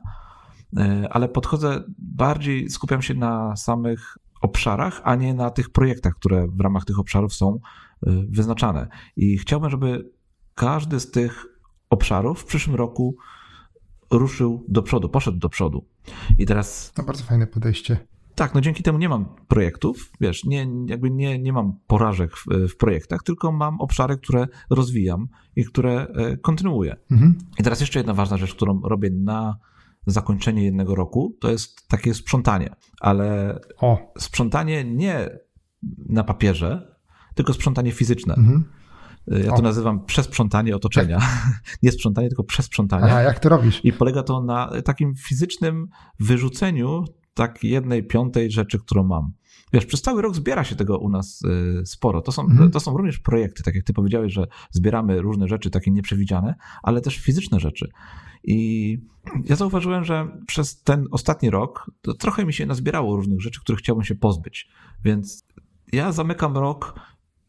[1.10, 6.60] ale podchodzę bardziej, skupiam się na samych obszarach, a nie na tych projektach, które w
[6.60, 8.88] ramach tych obszarów są y, wyznaczane.
[9.16, 10.10] I chciałbym, żeby
[10.54, 11.46] każdy z tych
[11.90, 13.16] obszarów w przyszłym roku
[14.10, 15.84] ruszył do przodu, poszedł do przodu.
[16.38, 16.92] I teraz.
[16.94, 18.06] To bardzo fajne podejście.
[18.34, 22.44] Tak, no dzięki temu nie mam projektów, wiesz, nie, jakby nie, nie mam porażek w,
[22.68, 26.96] w projektach, tylko mam obszary, które rozwijam i które e, kontynuuję.
[27.10, 27.38] Mhm.
[27.58, 29.56] I teraz jeszcze jedna ważna rzecz, którą robię na
[30.06, 34.12] zakończenie jednego roku, to jest takie sprzątanie, ale o.
[34.18, 35.30] sprzątanie nie
[36.08, 36.96] na papierze,
[37.34, 38.34] tylko sprzątanie fizyczne.
[38.34, 38.64] Mhm.
[39.26, 39.62] Ja to o.
[39.62, 41.20] nazywam przesprzątanie otoczenia.
[41.82, 43.12] Nie sprzątanie, tylko przesprzątanie.
[43.12, 43.80] A jak to robisz?
[43.84, 45.88] I polega to na takim fizycznym
[46.20, 49.32] wyrzuceniu tak jednej piątej rzeczy, którą mam.
[49.72, 52.22] Wiesz, przez cały rok zbiera się tego u nas y, sporo.
[52.22, 52.70] To są, mhm.
[52.70, 57.00] to są również projekty, tak jak ty powiedziałeś, że zbieramy różne rzeczy takie nieprzewidziane, ale
[57.00, 57.90] też fizyczne rzeczy.
[58.44, 58.98] I
[59.44, 64.04] ja zauważyłem, że przez ten ostatni rok trochę mi się nazbierało różnych rzeczy, których chciałbym
[64.04, 64.68] się pozbyć.
[65.04, 65.44] Więc
[65.92, 67.00] ja zamykam rok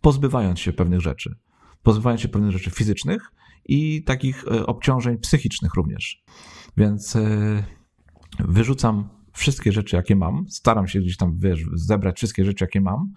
[0.01, 1.36] pozbywając się pewnych rzeczy.
[1.84, 3.32] Pozbywając się pewnych rzeczy fizycznych
[3.66, 6.24] i takich y, obciążeń psychicznych również.
[6.78, 7.64] Więc y,
[8.39, 13.14] wyrzucam wszystkie rzeczy, jakie mam, staram się gdzieś tam, wiesz, zebrać wszystkie rzeczy, jakie mam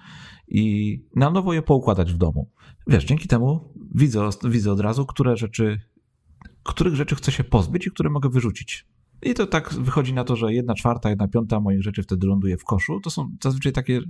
[0.48, 2.50] i na nowo je poukładać w domu.
[2.86, 5.80] Wiesz, dzięki temu widzę, widzę od razu, które rzeczy,
[6.62, 8.86] których rzeczy chcę się pozbyć i które mogę wyrzucić.
[9.22, 12.56] I to tak wychodzi na to, że jedna czwarta, jedna piąta moich rzeczy wtedy ląduje
[12.56, 13.00] w koszu.
[13.00, 14.00] To są zazwyczaj takie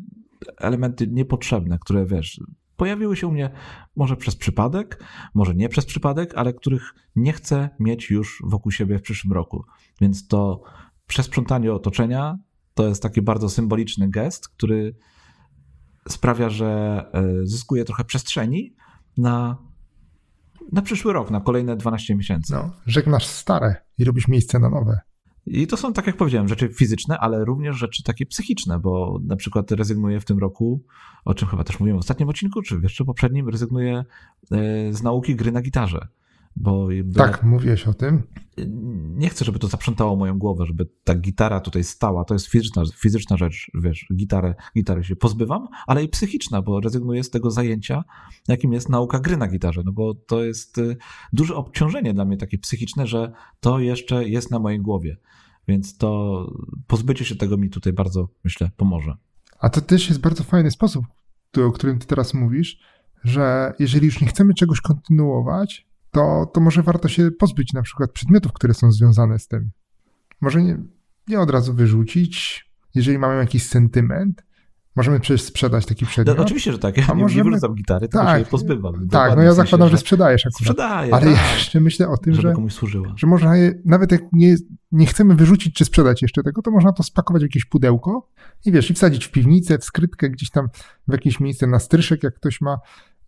[0.59, 2.41] elementy niepotrzebne, które wiesz,
[2.77, 3.51] pojawiły się u mnie
[3.97, 5.05] może przez przypadek,
[5.35, 9.65] może nie przez przypadek, ale których nie chcę mieć już wokół siebie w przyszłym roku.
[10.01, 10.63] Więc to
[11.07, 12.39] przesprzątanie otoczenia
[12.75, 14.97] to jest taki bardzo symboliczny gest, który
[16.09, 18.75] sprawia, że e, zyskuje trochę przestrzeni
[19.17, 19.57] na,
[20.73, 22.53] na przyszły rok, na kolejne 12 miesięcy.
[22.53, 25.01] No, żegnasz stare i robisz miejsce na nowe.
[25.47, 29.37] I to są, tak jak powiedziałem, rzeczy fizyczne, ale również rzeczy takie psychiczne, bo na
[29.37, 30.85] przykład rezygnuję w tym roku,
[31.25, 34.05] o czym chyba też mówiłem w ostatnim odcinku, czy jeszcze poprzednim, rezygnuję
[34.51, 36.09] e, z nauki gry na gitarze.
[36.57, 38.23] Bo tak, mówiłeś o tym.
[39.17, 42.25] Nie chcę, żeby to zaprzątało moją głowę, żeby ta gitara tutaj stała.
[42.25, 47.25] To jest fizyczna, fizyczna rzecz, wiesz, gitarę, gitary się pozbywam, ale i psychiczna, bo rezygnuję
[47.25, 48.05] z tego zajęcia,
[48.49, 50.97] jakim jest nauka gry na gitarze, no bo to jest y,
[51.33, 55.17] duże obciążenie dla mnie takie psychiczne, że to jeszcze jest na mojej głowie.
[55.69, 56.53] Więc to
[56.87, 59.17] pozbycie się tego mi tutaj bardzo, myślę, pomoże.
[59.59, 61.05] A to też jest bardzo fajny sposób,
[61.67, 62.79] o którym ty teraz mówisz,
[63.25, 65.87] że jeżeli już nie chcemy czegoś kontynuować,
[66.17, 69.71] to, to może warto się pozbyć na przykład przedmiotów, które są związane z tym.
[70.41, 70.79] Może nie,
[71.29, 72.65] nie od razu wyrzucić,
[72.95, 74.47] jeżeli mamy jakiś sentyment,
[74.97, 76.37] Możemy przecież sprzedać taki przedmiot.
[76.37, 76.97] No, oczywiście, że tak.
[76.97, 77.45] Ja A nie, możemy...
[77.45, 79.09] nie wyrzucam gitary, tylko tak, się pozbywam.
[79.09, 80.61] Tak, no ja zakładam, że, że sprzedajesz akurat.
[80.61, 81.55] Sprzedaję, Ale tak.
[81.55, 83.15] jeszcze myślę o tym, że, komuś służyła.
[83.17, 84.57] że można je, nawet jak nie,
[84.93, 88.29] nie chcemy wyrzucić czy sprzedać jeszcze tego, to można to spakować w jakieś pudełko
[88.65, 90.69] i wiesz, i wsadzić w piwnicę, w skrytkę, gdzieś tam
[91.09, 92.79] w jakieś miejsce na stryszek, jak ktoś ma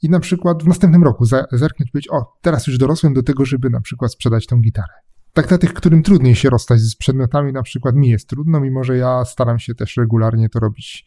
[0.03, 3.44] i na przykład w następnym roku zerknąć i powiedzieć, o, teraz już dorosłem do tego,
[3.44, 4.92] żeby na przykład sprzedać tą gitarę.
[5.32, 8.84] Tak dla tych, którym trudniej się rozstać z przedmiotami, na przykład mi jest trudno, mimo
[8.84, 11.07] że ja staram się też regularnie to robić.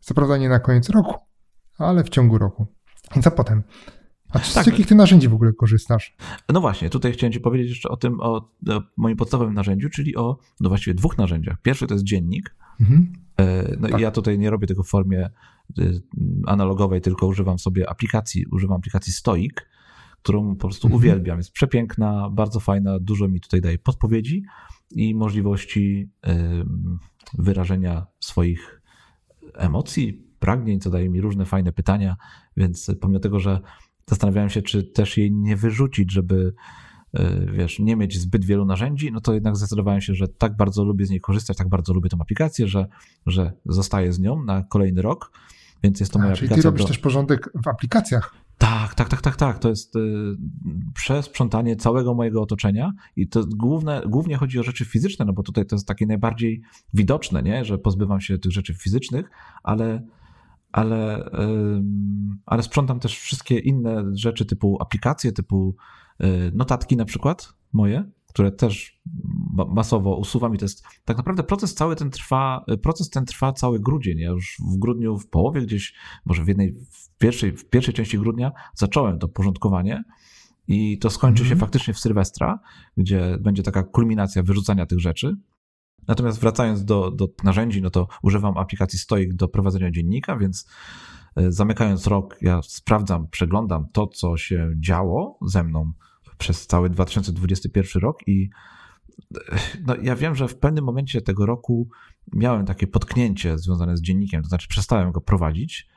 [0.00, 1.14] Co prawda nie na koniec roku,
[1.78, 2.66] ale w ciągu roku.
[3.14, 3.62] Więc a potem.
[4.30, 4.66] A z tak.
[4.66, 6.16] jakich ty narzędzi w ogóle korzystasz?
[6.48, 8.36] No właśnie, tutaj chciałem ci powiedzieć jeszcze o tym, o,
[8.68, 11.56] o moim podstawowym narzędziu, czyli o no właściwie dwóch narzędziach.
[11.62, 12.56] Pierwszy to jest dziennik.
[12.80, 13.12] Mhm.
[13.44, 14.00] E, no tak.
[14.00, 15.30] i ja tutaj nie robię tego w formie
[15.78, 16.02] Y,
[16.46, 19.68] analogowej, tylko używam sobie aplikacji, używam aplikacji Stoik,
[20.22, 20.98] którą po prostu mhm.
[20.98, 21.38] uwielbiam.
[21.38, 24.42] Jest przepiękna, bardzo fajna, dużo mi tutaj daje podpowiedzi
[24.90, 26.30] i możliwości y,
[27.38, 28.82] wyrażenia swoich
[29.54, 32.16] emocji, pragnień, co daje mi różne fajne pytania,
[32.56, 33.60] więc pomimo tego, że
[34.06, 36.54] zastanawiałem się, czy też jej nie wyrzucić, żeby
[37.52, 41.06] wiesz, nie mieć zbyt wielu narzędzi, no to jednak zdecydowałem się, że tak bardzo lubię
[41.06, 42.86] z niej korzystać, tak bardzo lubię tą aplikację, że,
[43.26, 45.30] że zostaję z nią na kolejny rok
[45.84, 46.62] więc jest to moja A, czyli aplikacja.
[46.62, 46.88] Czyli ty robisz do...
[46.88, 48.34] też porządek w aplikacjach.
[48.58, 49.58] Tak, tak, tak, tak, tak.
[49.58, 50.00] To jest y,
[50.94, 55.66] przesprzątanie całego mojego otoczenia i to główne, głównie chodzi o rzeczy fizyczne, no bo tutaj
[55.66, 56.62] to jest takie najbardziej
[56.94, 57.64] widoczne, nie?
[57.64, 59.30] że pozbywam się tych rzeczy fizycznych,
[59.62, 60.06] ale,
[60.72, 61.30] ale, y,
[62.46, 66.03] ale sprzątam też wszystkie inne rzeczy typu aplikacje, typu y,
[66.52, 69.00] notatki na przykład moje, które też
[69.68, 73.80] masowo usuwam i to jest tak naprawdę proces cały ten trwa, proces ten trwa cały
[73.80, 74.18] grudzień.
[74.18, 75.94] Ja już w grudniu, w połowie gdzieś,
[76.24, 80.04] może w jednej, w pierwszej, w pierwszej części grudnia zacząłem to porządkowanie
[80.68, 81.48] i to skończy mm -hmm.
[81.48, 81.60] się mhm.
[81.60, 82.60] faktycznie w Sylwestra,
[82.96, 85.36] gdzie będzie taka kulminacja wyrzucania tych rzeczy.
[86.08, 90.68] Natomiast wracając do, do narzędzi, no to używam aplikacji Stoik do prowadzenia dziennika, więc e,
[91.36, 95.92] zamykając rok, ja sprawdzam, przeglądam to, co się działo ze mną
[96.38, 98.50] przez cały 2021 rok i
[99.86, 101.88] no, ja wiem, że w pewnym momencie tego roku
[102.32, 105.88] miałem takie potknięcie związane z dziennikiem, to znaczy przestałem go prowadzić.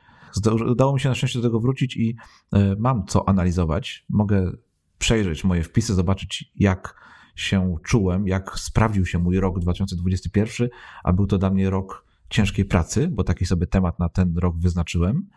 [0.70, 2.16] Udało mi się na szczęście do tego wrócić i
[2.52, 4.04] e, mam co analizować.
[4.08, 4.52] Mogę
[4.98, 6.94] przejrzeć moje wpisy, zobaczyć jak
[7.36, 10.68] się czułem, jak sprawdził się mój rok 2021,
[11.04, 14.58] a był to dla mnie rok ciężkiej pracy, bo taki sobie temat na ten rok
[14.58, 15.28] wyznaczyłem.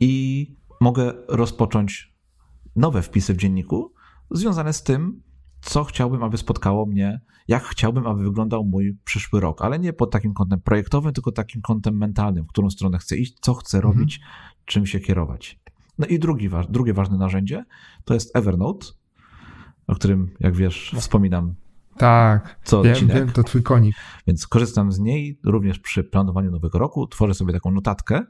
[0.00, 0.46] I
[0.80, 2.14] mogę rozpocząć
[2.76, 3.94] nowe wpisy w dzienniku
[4.30, 5.22] związane z tym,
[5.60, 10.10] co chciałbym, aby spotkało mnie, jak chciałbym, aby wyglądał mój przyszły rok, ale nie pod
[10.10, 13.94] takim kątem projektowym, tylko takim kątem mentalnym, w którą stronę chcę iść, co chcę mhm.
[13.94, 14.20] robić,
[14.64, 15.60] czym się kierować.
[15.98, 17.64] No i drugi, drugie ważne narzędzie
[18.04, 18.86] to jest Evernote,
[19.86, 21.54] o którym, jak wiesz, wspominam
[22.02, 23.16] tak, co wiem, odcinek.
[23.16, 23.96] Wiem, to twój konik.
[24.26, 27.06] Więc korzystam z niej również przy planowaniu nowego roku.
[27.06, 28.24] Tworzę sobie taką notatkę,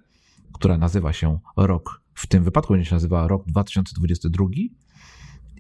[0.52, 4.46] która nazywa się rok, w tym wypadku będzie się nazywa rok 2022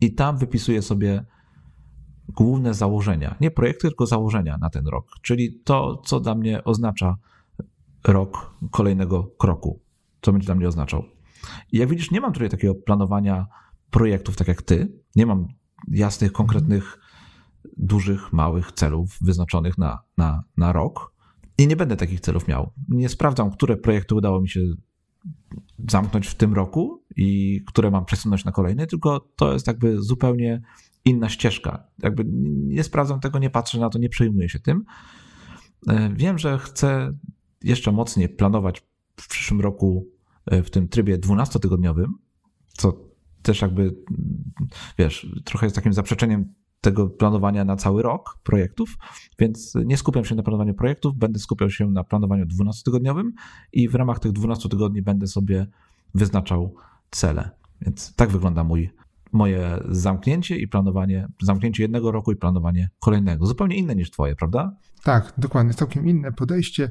[0.00, 1.24] i tam wypisuję sobie
[2.28, 7.16] główne założenia, nie projekty, tylko założenia na ten rok, czyli to, co dla mnie oznacza
[8.04, 9.80] rok kolejnego kroku,
[10.22, 11.04] co będzie dla mnie oznaczał.
[11.72, 13.46] I jak widzisz, nie mam tutaj takiego planowania
[13.90, 15.48] projektów tak jak ty, nie mam
[15.88, 16.98] jasnych, konkretnych,
[17.76, 21.14] dużych, małych celów wyznaczonych na, na, na rok
[21.58, 22.72] i nie będę takich celów miał.
[22.88, 24.60] Nie sprawdzam, które projekty udało mi się
[25.88, 30.62] zamknąć w tym roku i które mam przesunąć na kolejny, tylko to jest jakby zupełnie
[31.04, 31.86] inna ścieżka.
[31.98, 32.24] Jakby
[32.66, 34.84] nie sprawdzam tego, nie patrzę na to, nie przejmuję się tym.
[35.88, 37.12] E, wiem, że chcę
[37.62, 38.82] jeszcze mocniej planować
[39.16, 40.08] w przyszłym roku
[40.46, 42.06] e, w tym trybie 12-tygodniowym,
[42.68, 43.12] co
[43.42, 43.96] też jakby,
[44.98, 48.96] wiesz, trochę jest takim zaprzeczeniem tego planowania na cały rok projektów,
[49.38, 53.30] więc nie skupiam się na planowaniu projektów, będę skupiał się na planowaniu 12-tygodniowym
[53.72, 55.66] i w ramach tych 12 tygodni będę sobie
[56.14, 56.74] wyznaczał
[57.10, 57.50] cele.
[57.80, 58.90] Więc tak wygląda mój
[59.32, 63.46] moje zamknięcie i planowanie, zamknięcie jednego roku i planowanie kolejnego.
[63.46, 64.76] Zupełnie inne niż twoje, prawda?
[65.02, 66.90] Tak, dokładnie, całkiem inne podejście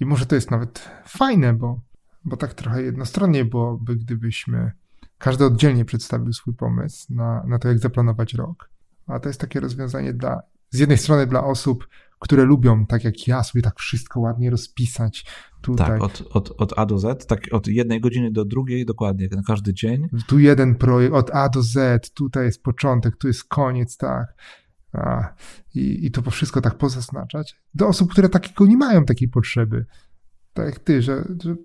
[0.00, 1.80] i może to jest nawet fajne, bo,
[2.24, 4.72] bo tak trochę jednostronnie byłoby, gdybyśmy
[5.18, 8.70] każdy oddzielnie przedstawił swój pomysł na, na to, jak zaplanować rok.
[9.12, 11.88] A to jest takie rozwiązanie dla, z jednej strony dla osób,
[12.18, 15.26] które lubią, tak jak ja, sobie tak wszystko ładnie rozpisać
[15.62, 15.86] tutaj.
[15.86, 19.42] Tak, od, od, od A do Z, tak od jednej godziny do drugiej dokładnie, na
[19.42, 20.08] każdy dzień.
[20.26, 24.34] Tu jeden projekt, od A do Z, tutaj jest początek, tu jest koniec, tak.
[24.92, 25.34] A,
[25.74, 27.56] i, I to wszystko tak pozaznaczać.
[27.74, 29.86] Do osób, które takiego nie mają takiej potrzeby.
[30.52, 31.56] Tak jak ty, że, że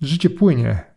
[0.00, 0.89] życie płynie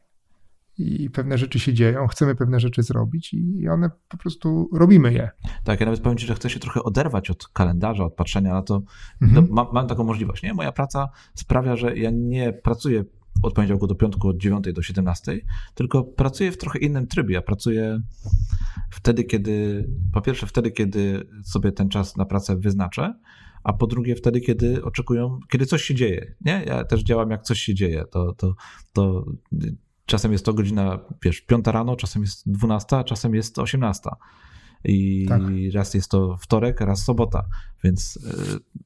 [0.78, 5.30] i pewne rzeczy się dzieją, chcemy pewne rzeczy zrobić i one po prostu robimy je.
[5.64, 8.62] Tak, ja nawet powiem Ci, że chcę się trochę oderwać od kalendarza, od patrzenia na
[8.62, 8.82] to.
[9.22, 9.48] Mhm.
[9.50, 10.54] No, mam, mam, taką możliwość, nie?
[10.54, 13.04] Moja praca sprawia, że ja nie pracuję
[13.42, 15.40] od poniedziałku do piątku, od 9 do 17,
[15.76, 17.34] tylko pracuję w trochę innym trybie.
[17.34, 18.02] Ja pracuję
[18.90, 23.14] wtedy, kiedy, po pierwsze wtedy, kiedy sobie ten czas na pracę wyznaczę,
[23.64, 26.36] a po drugie wtedy, kiedy oczekują, kiedy coś się dzieje.
[26.46, 26.64] Nie?
[26.66, 28.04] Ja też działam, jak coś się dzieje.
[28.12, 28.56] To, to,
[28.94, 29.26] to
[30.06, 34.18] Czasem jest to godzina, wiesz, piąta rano, czasem jest dwunasta, czasem jest osiemnasta.
[34.84, 35.42] I tak.
[35.74, 37.44] raz jest to wtorek, raz sobota.
[37.84, 38.84] Więc y,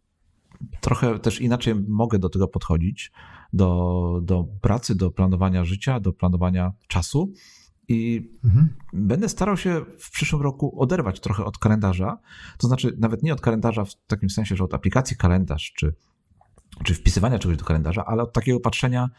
[0.81, 3.11] trochę też inaczej mogę do tego podchodzić,
[3.53, 7.33] do, do pracy, do planowania życia, do planowania czasu.
[7.87, 8.69] I mhm.
[8.93, 12.17] będę starał się w przyszłym roku oderwać trochę od kalendarza.
[12.57, 15.93] To znaczy, nawet nie od kalendarza w takim sensie, że od aplikacji kalendarz, czy,
[16.83, 19.09] czy wpisywania czegoś do kalendarza, ale od takiego patrzenia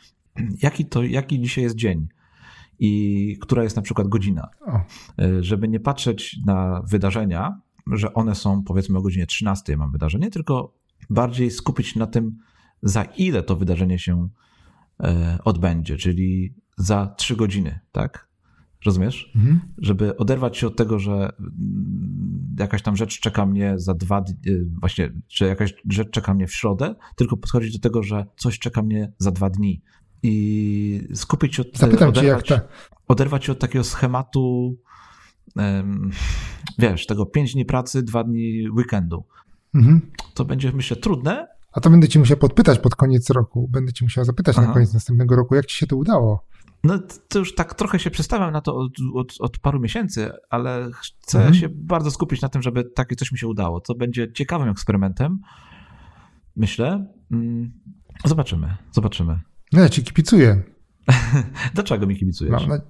[0.62, 2.08] jaki, to, jaki dzisiaj jest dzień
[2.78, 4.48] i która jest na przykład godzina.
[4.66, 4.80] O.
[5.18, 7.60] E, żeby nie patrzeć na wydarzenia,
[7.92, 10.74] że one są powiedzmy o godzinie 13 mam wydarzenie, tylko
[11.10, 12.38] bardziej skupić na tym,
[12.82, 14.28] za ile to wydarzenie się
[15.00, 18.28] e, odbędzie, czyli za 3 godziny, tak?
[18.84, 19.32] Rozumiesz?
[19.36, 19.60] Mhm.
[19.78, 24.34] Żeby oderwać się od tego, że mm, jakaś tam rzecz czeka mnie za dwa dni,
[24.46, 28.58] e, właśnie, że jakaś rzecz czeka mnie w środę, tylko podchodzić do tego, że coś
[28.58, 29.82] czeka mnie za dwa dni,
[30.22, 32.68] i skupić się od Zapytam oderwać, cię, jak to...
[33.08, 34.76] oderwać się od takiego schematu,
[36.78, 39.24] wiesz, tego pięć dni pracy, dwa dni weekendu.
[39.74, 40.00] Mhm.
[40.34, 41.48] To będzie, myślę, trudne.
[41.72, 43.68] A to będę ci musiał podpytać pod koniec roku.
[43.68, 44.66] Będę ci musiał zapytać Aha.
[44.66, 46.46] na koniec następnego roku, jak ci się to udało.
[46.84, 46.98] No
[47.28, 51.38] to już tak trochę się przestawiam na to od, od, od paru miesięcy, ale chcę
[51.38, 51.54] mhm.
[51.54, 53.80] się bardzo skupić na tym, żeby takie coś mi się udało.
[53.80, 55.38] To będzie ciekawym eksperymentem,
[56.56, 57.06] myślę.
[57.30, 57.72] Mm,
[58.24, 59.40] zobaczymy, zobaczymy.
[59.72, 60.62] No ja ci kibicuję.
[61.74, 62.66] Dlaczego mi kibicujesz?
[62.66, 62.80] Mam,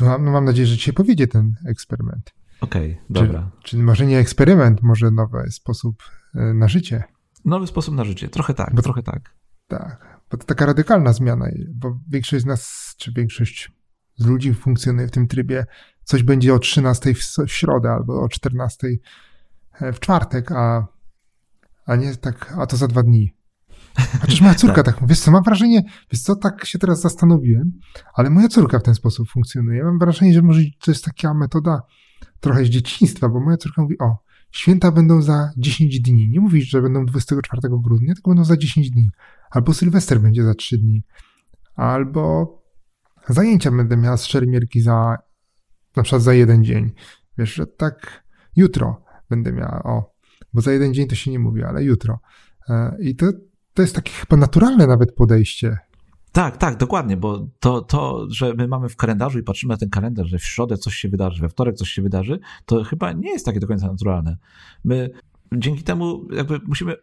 [0.00, 0.18] na...
[0.18, 2.34] no mam nadzieję, że ci się powiedzie ten eksperyment.
[2.60, 3.50] Okej, okay, dobra.
[3.62, 6.02] Czyli może nie eksperyment, może nowy sposób
[6.34, 7.04] e, na życie.
[7.44, 9.34] Nowy sposób na życie, trochę tak, bo trochę tak.
[9.68, 13.72] Tak, bo to taka radykalna zmiana, bo większość z nas, czy większość
[14.16, 15.66] z ludzi funkcjonuje w tym trybie,
[16.04, 18.88] coś będzie o 13 w, w środę albo o 14
[19.80, 20.86] e, w czwartek, a,
[21.86, 23.34] a nie tak, a to za dwa dni.
[24.20, 25.82] Chociaż moja córka tak, tak wiesz co, mam wrażenie,
[26.12, 27.72] wiesz co, tak się teraz zastanowiłem,
[28.14, 29.84] ale moja córka w ten sposób funkcjonuje.
[29.84, 31.82] Mam wrażenie, że może to jest taka metoda
[32.40, 34.18] trochę z dzieciństwa, bo moja córka mówi, o,
[34.50, 36.28] święta będą za 10 dni.
[36.28, 39.10] Nie mówisz, że będą 24 grudnia, tylko będą za 10 dni.
[39.50, 41.02] Albo Sylwester będzie za 3 dni.
[41.76, 42.54] Albo
[43.28, 45.16] zajęcia będę miała z szermierki za
[45.96, 46.90] na przykład za jeden dzień.
[47.38, 48.24] Wiesz, że tak
[48.56, 50.14] jutro będę miała, o,
[50.52, 52.20] bo za jeden dzień to się nie mówi, ale jutro.
[52.68, 53.26] E, I to,
[53.80, 55.78] to jest takie chyba naturalne nawet podejście.
[56.32, 59.90] Tak, tak, dokładnie, bo to, to, że my mamy w kalendarzu i patrzymy na ten
[59.90, 63.30] kalendarz, że w środę coś się wydarzy, we wtorek coś się wydarzy, to chyba nie
[63.30, 64.36] jest takie do końca naturalne.
[64.84, 65.10] My
[65.52, 66.96] dzięki temu jakby musimy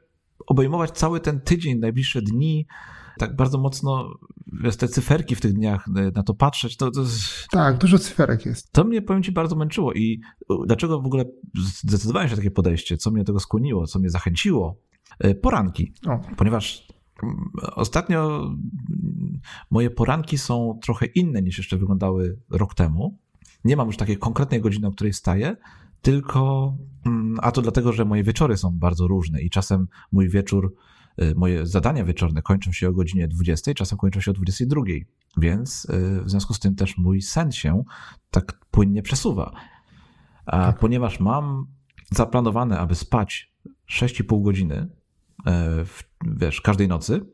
[0.48, 2.68] obejmować cały ten tydzień, najbliższe dni,
[3.18, 4.10] tak bardzo mocno
[4.64, 7.02] wiesz, te cyferki w tych dniach, e, na to patrzeć, to, to
[7.52, 8.72] Tak, dużo cyferek jest.
[8.72, 10.22] To mnie, powiem ci, bardzo męczyło i
[10.66, 11.26] dlaczego w ogóle
[11.84, 14.76] zdecydowałem się na takie podejście, co mnie do tego skłoniło, co mnie zachęciło?
[15.20, 16.20] E, poranki, o.
[16.38, 16.88] ponieważ
[17.76, 18.52] ostatnio
[19.70, 23.18] moje poranki są trochę inne niż jeszcze wyglądały rok temu.
[23.66, 25.58] Nie mam już takiej konkretnej godziny, o której wstaję,
[26.02, 26.74] tylko,
[27.06, 30.74] mm, a to dlatego, że moje wieczory są bardzo różne i czasem mój wieczór
[31.22, 34.82] Y, moje zadania wieczorne kończą się o godzinie 20, czasem kończą się o 22,
[35.38, 37.84] więc y, w związku z tym też mój sen się
[38.32, 39.52] tak płynnie przesuwa.
[40.46, 40.80] A tak.
[40.80, 41.68] ponieważ mam
[42.12, 43.54] zaplanowane, aby spać
[43.92, 44.76] 6,5 godziny
[45.40, 47.26] y, w, wiesz, każdej nocy,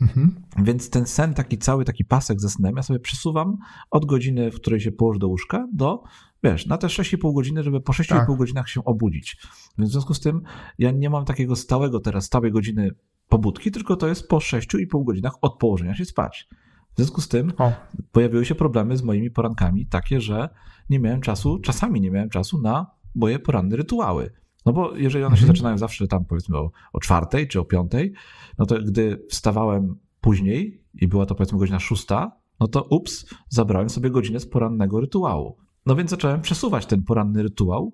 [0.00, 0.42] mhm.
[0.58, 3.56] więc ten sen, taki cały taki pasek ze snem, ja sobie przesuwam
[3.90, 6.02] od godziny, w której się położę do łóżka, do
[6.44, 8.36] wiesz, na te 6,5 godziny, żeby po 6,5 tak.
[8.36, 9.36] godzinach się obudzić.
[9.78, 10.42] Więc w związku z tym
[10.78, 12.90] ja nie mam takiego stałego teraz, stałej godziny
[13.28, 16.48] pobudki, tylko to jest po 6,5 godzinach od położenia się spać.
[16.92, 17.72] W związku z tym o.
[18.12, 20.48] pojawiły się problemy z moimi porankami, takie, że
[20.90, 24.30] nie miałem czasu, czasami nie miałem czasu na moje poranne rytuały.
[24.66, 25.40] No bo jeżeli one mhm.
[25.40, 28.12] się zaczynają zawsze tam powiedzmy o, o czwartej czy o piątej,
[28.58, 33.90] no to gdy wstawałem później i była to powiedzmy godzina szósta, no to ups, zabrałem
[33.90, 35.56] sobie godzinę z porannego rytuału.
[35.86, 37.92] No więc zacząłem przesuwać ten poranny rytuał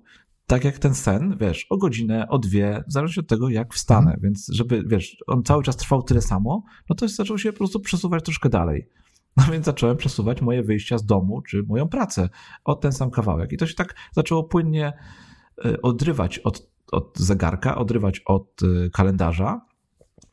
[0.49, 4.11] tak jak ten sen, wiesz, o godzinę, o dwie, w zależności od tego, jak wstanę.
[4.11, 4.21] Mhm.
[4.23, 7.81] Więc żeby, wiesz, on cały czas trwał tyle samo, no to zaczął się po prostu
[7.81, 8.89] przesuwać troszkę dalej.
[9.37, 12.29] No więc zacząłem przesuwać moje wyjścia z domu, czy moją pracę
[12.64, 13.53] o ten sam kawałek.
[13.53, 14.93] I to się tak zaczęło płynnie
[15.83, 19.61] odrywać od, od zegarka, odrywać od e, kalendarza.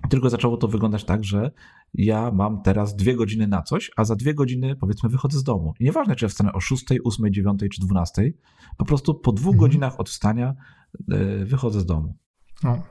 [0.10, 1.52] Tylko zaczęło to wyglądać tak, że
[1.94, 5.74] ja mam teraz dwie godziny na coś, a za dwie godziny powiedzmy wychodzę z domu.
[5.80, 8.34] I nieważne, czy ja wstanę o 6, 8, 9 czy 12,
[8.78, 9.60] po prostu po dwóch mhm.
[9.60, 10.56] godzinach od wstania
[11.12, 12.16] e, wychodzę z domu.
[12.64, 12.82] No.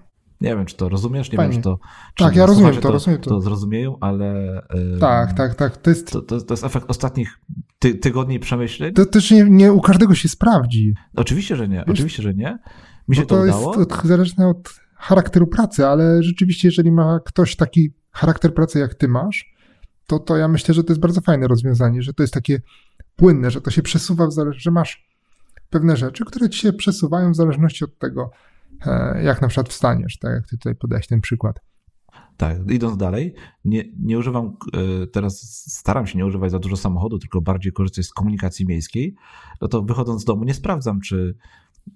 [0.40, 1.52] Nie wiem, czy to rozumiesz, nie Fajnie.
[1.52, 1.78] wiem, czy to.
[2.14, 3.30] Czy tak, ja rozumiem to, to, rozumiem to.
[3.30, 4.60] To zrozumieją, ale.
[5.00, 5.76] Tak, tak, tak.
[5.76, 7.40] To jest, to, to, to jest efekt ostatnich
[7.84, 8.94] ty, tygodni przemyśleń.
[8.94, 10.94] To też nie, nie u każdego się sprawdzi.
[11.16, 11.76] Oczywiście, że nie.
[11.76, 12.58] Wiesz, oczywiście, że nie.
[13.08, 13.78] Mi się to, to udało.
[13.78, 19.08] jest zależne od charakteru pracy, ale rzeczywiście, jeżeli ma ktoś taki charakter pracy, jak ty
[19.08, 19.54] masz,
[20.06, 22.60] to, to ja myślę, że to jest bardzo fajne rozwiązanie, że to jest takie
[23.16, 25.08] płynne, że to się przesuwa, że masz
[25.70, 28.30] pewne rzeczy, które ci się przesuwają w zależności od tego,
[28.86, 31.60] e, jak na przykład wstaniesz, tak jak ty tutaj podałeś ten przykład.
[32.36, 35.40] Tak, idąc dalej, nie, nie używam, e, teraz
[35.72, 39.14] staram się nie używać za dużo samochodu, tylko bardziej korzystać z komunikacji miejskiej,
[39.60, 41.34] no to wychodząc z domu nie sprawdzam, czy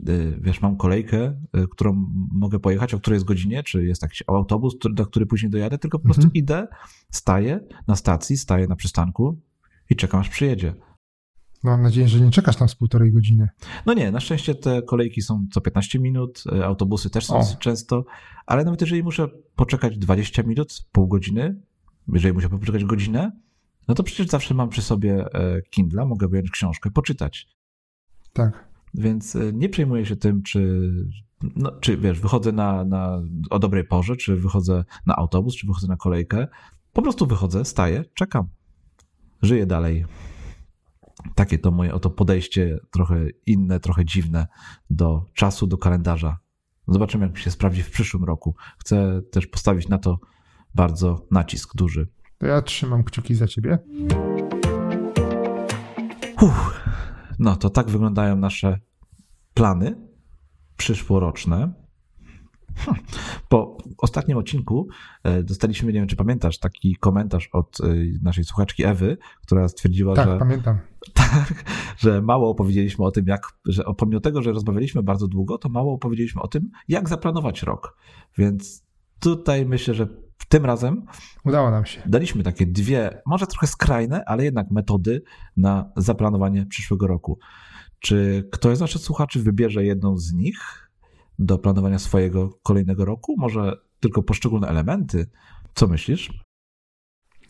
[0.09, 4.23] Y, wiesz, mam kolejkę, y, którą mogę pojechać, o której jest godzinie, czy jest jakiś
[4.27, 6.35] autobus, do który później dojadę, tylko po prostu mhm.
[6.35, 6.69] idę,
[7.11, 9.41] staję na stacji, staję na przystanku
[9.91, 10.75] i czekam, aż przyjedzie.
[11.65, 13.49] No, mam nadzieję, że nie czekasz tam z półtorej godziny.
[13.87, 17.57] No nie, na szczęście te kolejki są co 15 minut, y, autobusy też są o.
[17.59, 18.05] często,
[18.47, 21.61] ale nawet jeżeli muszę poczekać 20 minut, pół godziny,
[22.13, 23.33] jeżeli muszę poczekać godzinę,
[23.89, 27.49] no to przecież zawsze mam przy sobie e, Kindle, mogę wyjąć książkę, poczytać.
[28.33, 28.69] Tak.
[28.95, 30.91] Więc e, nie przejmuję się tym, czy,
[31.57, 35.89] no, czy wiesz, wychodzę na, na, o dobrej porze, czy wychodzę na autobus, czy wychodzę
[35.89, 36.49] na kolejkę.
[36.93, 38.49] Po prostu wychodzę, staję, czekam.
[39.43, 40.05] Żyję dalej.
[41.35, 44.47] Takie to moje oto podejście, trochę inne, trochę dziwne
[44.91, 46.39] do czasu, do kalendarza.
[46.89, 48.55] Zobaczymy, jak mi się sprawdzi w przyszłym roku.
[48.79, 50.19] Chcę też postawić na to
[50.75, 52.09] bardzo nacisk duży.
[52.39, 53.79] To ja trzymam kciuki za ciebie.
[56.41, 56.81] Uff.
[57.39, 58.81] No to tak wyglądają nasze
[59.55, 60.09] plany
[60.77, 61.73] przyszłoroczne.
[62.79, 62.97] Hm.
[63.49, 64.89] Po ostatnim odcinku
[65.25, 67.85] e, dostaliśmy, nie wiem czy pamiętasz, taki komentarz od e,
[68.23, 70.31] naszej słuchaczki Ewy, która stwierdziła, tak, że.
[70.31, 70.79] Tak, pamiętam.
[71.15, 71.65] Tak,
[71.99, 75.95] że mało opowiedzieliśmy o tym, jak, że pomimo tego, że rozmawialiśmy bardzo długo, to mało
[75.95, 77.97] opowiedzieliśmy o tym, jak zaplanować rok.
[78.39, 78.87] Więc
[79.21, 80.07] tutaj myślę, że
[80.49, 81.07] tym razem
[81.45, 82.03] udało nam się.
[82.07, 85.23] Daliśmy takie dwie, może trochę skrajne, ale jednak metody
[85.57, 87.39] na zaplanowanie przyszłego roku.
[88.01, 90.88] Czy ktoś z naszych słuchaczy wybierze jedną z nich
[91.39, 93.35] do planowania swojego kolejnego roku?
[93.39, 95.27] Może tylko poszczególne elementy?
[95.75, 96.45] Co myślisz?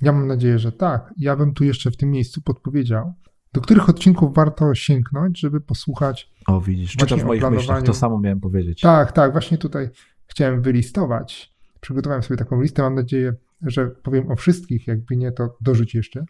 [0.02, 1.14] Ja mam nadzieję, że tak.
[1.16, 3.14] Ja bym tu jeszcze w tym miejscu podpowiedział,
[3.52, 6.30] do których odcinków warto sięgnąć, żeby posłuchać.
[6.46, 8.80] O, widzisz, czytasz w moich myślach, to samo miałem powiedzieć.
[8.80, 9.88] Tak, tak, właśnie tutaj
[10.26, 11.54] chciałem wylistować.
[11.80, 16.24] Przygotowałem sobie taką listę, mam nadzieję, że powiem o wszystkich, jakby nie, to dorzuć jeszcze,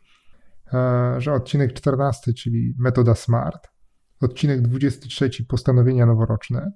[0.72, 3.68] e, że odcinek 14, czyli metoda SMART,
[4.20, 6.72] odcinek 23, postanowienia noworoczne,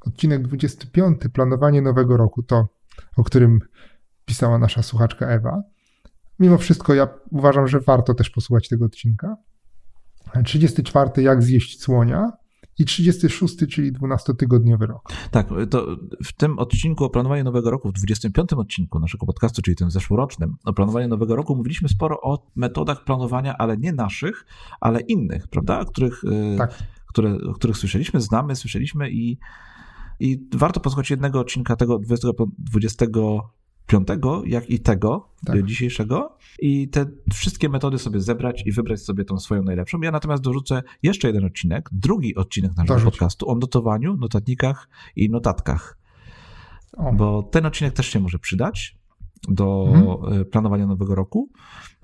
[0.00, 2.68] odcinek 25, planowanie nowego roku, to
[3.16, 3.60] o którym
[4.24, 5.62] pisała nasza słuchaczka Ewa.
[6.38, 9.36] Mimo wszystko ja uważam, że warto też posłuchać tego odcinka.
[10.44, 12.32] 34, jak zjeść słonia
[12.78, 15.12] i 36, czyli 12-tygodniowy rok.
[15.30, 15.86] Tak, to
[16.24, 20.56] w tym odcinku o planowaniu nowego roku, w 25 odcinku naszego podcastu, czyli tym zeszłorocznym,
[20.64, 24.46] o planowaniu nowego roku, mówiliśmy sporo o metodach planowania, ale nie naszych,
[24.80, 25.84] ale innych, prawda?
[25.84, 26.74] Których, y, tak.
[27.06, 29.38] które, o których słyszeliśmy, znamy, słyszeliśmy i,
[30.20, 33.06] i warto posłuchać jednego odcinka tego 20, 20
[33.86, 35.62] piątego, jak i tego tak.
[35.64, 40.00] dzisiejszego i te wszystkie metody sobie zebrać i wybrać sobie tą swoją najlepszą.
[40.00, 43.10] Ja natomiast dorzucę jeszcze jeden odcinek, drugi odcinek naszego Dorzuć.
[43.10, 45.98] podcastu o notowaniu, notatnikach i notatkach.
[46.92, 47.12] O.
[47.12, 48.98] Bo ten odcinek też się może przydać
[49.48, 50.40] do mhm.
[50.40, 51.50] E, planowania nowego roku,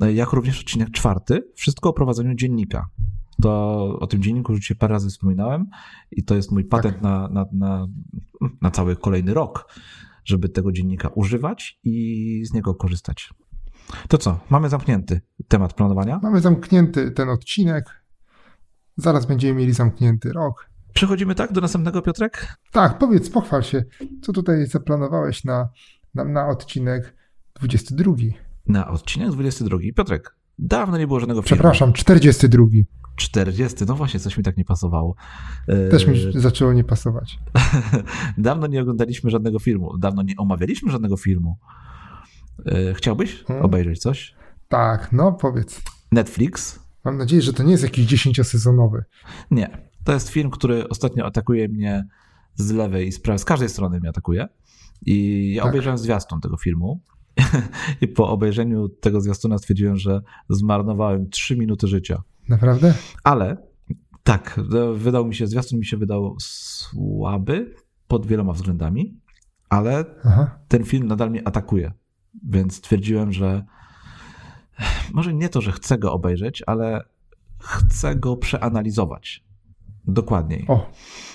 [0.01, 2.89] e, jak również odcinek czwarty, wszystko o prowadzeniu dziennika.
[3.43, 5.66] To o tym dzienniku już dzisiaj parę razy wspominałem
[6.11, 7.03] i to jest mój patent tak.
[7.03, 7.87] na, na, na,
[8.62, 9.68] na cały kolejny rok
[10.26, 13.30] żeby tego dziennika używać i z niego korzystać.
[14.09, 16.20] To co, mamy zamknięty temat planowania?
[16.22, 18.05] Mamy zamknięty ten odcinek.
[18.97, 20.70] Zaraz będziemy mieli zamknięty rok.
[20.95, 22.57] Przechodzimy tak do następnego, Piotrek?
[22.72, 23.84] Tak, powiedz, pochwal się,
[24.22, 25.68] co tutaj zaplanowałeś na,
[26.14, 27.16] na, na odcinek
[27.55, 28.14] 22.
[28.66, 29.78] Na odcinek 22.
[29.97, 31.57] Piotrek, dawno nie było żadnego filmu.
[31.57, 32.64] Przepraszam, 42.
[33.17, 35.14] 40, no właśnie, coś mi tak nie pasowało.
[35.91, 37.39] Też mi e, zaczęło nie pasować.
[38.39, 41.57] dawno nie oglądaliśmy żadnego filmu, dawno nie omawialiśmy żadnego filmu.
[42.67, 43.64] E, chciałbyś hmm?
[43.67, 44.35] obejrzeć coś?
[44.69, 45.83] Tak, no powiedz.
[46.12, 46.81] Netflix.
[47.05, 49.05] Mam nadzieję, że to nie jest jakiś dziesięciosezonowy.
[49.51, 52.07] Nie, to jest film, który ostatnio atakuje mnie
[52.55, 54.49] z lewej i z prawej, z każdej strony mnie atakuje.
[55.07, 55.71] I ja tak.
[55.71, 57.01] obejrzałem zwiastun tego filmu.
[58.03, 62.23] I po obejrzeniu tego zwiastuna stwierdziłem, że zmarnowałem trzy minuty życia.
[62.49, 62.94] Naprawdę?
[63.24, 63.57] Ale
[64.22, 64.61] tak,
[64.94, 67.74] wydał mi się, zwiastun mi się wydał słaby
[68.09, 69.20] pod wieloma względami,
[69.68, 70.59] ale Aha.
[70.68, 71.92] ten film nadal mnie atakuje.
[72.44, 73.64] Więc stwierdziłem, że
[75.12, 77.05] może nie to, że chcę go obejrzeć, ale
[77.59, 79.44] chcę go przeanalizować
[80.05, 80.64] dokładniej.
[80.68, 80.90] O.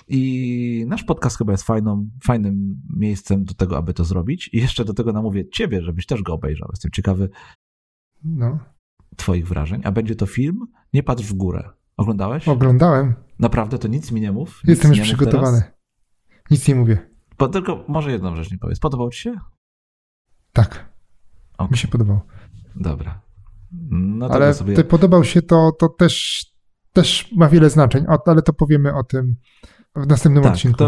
[0.08, 4.50] I nasz podcast chyba jest fajną, fajnym miejscem do tego, aby to zrobić.
[4.54, 6.70] I jeszcze do tego namówię ciebie, żebyś też go obejrzał.
[6.72, 7.30] Jestem ciekawy
[8.24, 8.60] no.
[9.16, 9.82] Twoich wrażeń.
[9.84, 11.70] A będzie to film Nie patrz w górę.
[11.98, 12.48] Oglądałeś?
[12.48, 13.16] Oglądałem.
[13.40, 14.62] Naprawdę, to nic mi nie mów.
[14.68, 15.64] Jestem już przygotowany.
[16.52, 17.10] Nic nie mówię.
[17.38, 18.80] Bo tylko może jedną rzecz nie powiedz.
[18.80, 19.36] Podobał ci się?
[20.54, 20.94] Tak.
[21.58, 21.72] Okay.
[21.72, 22.20] Mi się podobał.
[22.76, 23.22] Dobra.
[23.92, 24.84] No ale sobie...
[24.84, 26.46] podobał się to, to też,
[26.94, 29.36] też ma wiele znaczeń, ale to powiemy o tym
[29.96, 30.84] w następnym tak, odcinku.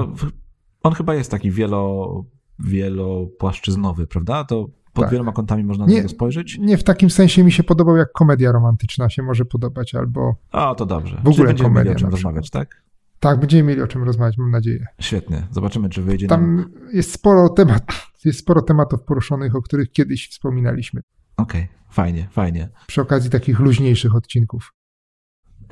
[0.84, 2.26] On chyba jest taki wielo,
[2.59, 4.43] wielopłaszczyznowy, prawda?
[4.43, 5.12] To pod tak.
[5.12, 6.58] wieloma kątami można nie, na niego spojrzeć.
[6.60, 10.36] Nie w takim sensie mi się podobał, jak komedia romantyczna się może podobać, albo.
[10.52, 11.16] A, to dobrze.
[11.16, 12.84] W ogóle Czyli będziemy komedia mieli o czym rozmawiać, tak?
[13.20, 14.86] Tak, będziemy mieli o czym rozmawiać, mam nadzieję.
[15.00, 15.48] Świetnie.
[15.52, 16.72] Zobaczymy, czy wyjdzie Tam nam...
[16.94, 17.84] jest sporo temat,
[18.26, 21.02] jest sporo tematów poruszonych, o których kiedyś wspominaliśmy.
[21.38, 21.76] Okej, okay.
[21.89, 22.70] fajnie, fajnie.
[22.88, 24.74] Przy okazji takich luźniejszych odcinków.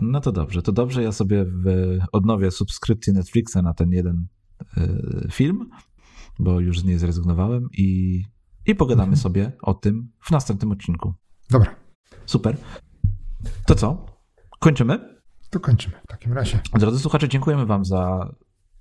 [0.02, 1.04] No to dobrze, to dobrze.
[1.04, 1.46] Ja sobie
[2.12, 4.28] odnowię subskrypcję Netflixa na ten jeden
[4.78, 5.70] y, film,
[6.40, 8.22] bo już z niej zrezygnowałem i
[8.66, 9.18] i pogadamy mhm.
[9.18, 11.14] sobie o tym w następnym odcinku.
[11.50, 11.76] Dobra.
[12.26, 12.58] Super.
[13.66, 14.06] To co?
[14.60, 15.22] Kończymy?
[15.50, 16.60] To kończymy w takim razie.
[16.80, 18.34] Drodzy słuchacze, dziękujemy Wam za,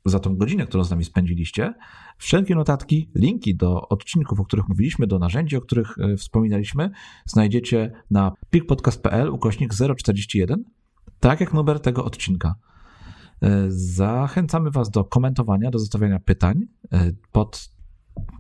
[0.05, 1.74] za tą godzinę, którą z nami spędziliście.
[2.18, 6.91] Wszelkie notatki, linki do odcinków, o których mówiliśmy, do narzędzi, o których e, wspominaliśmy,
[7.26, 10.64] znajdziecie na pikpodcast.pl ukośnik 041,
[11.20, 12.55] tak jak numer tego odcinka.
[13.43, 16.61] E, zachęcamy Was do komentowania, do zostawiania pytań
[16.93, 17.70] e, pod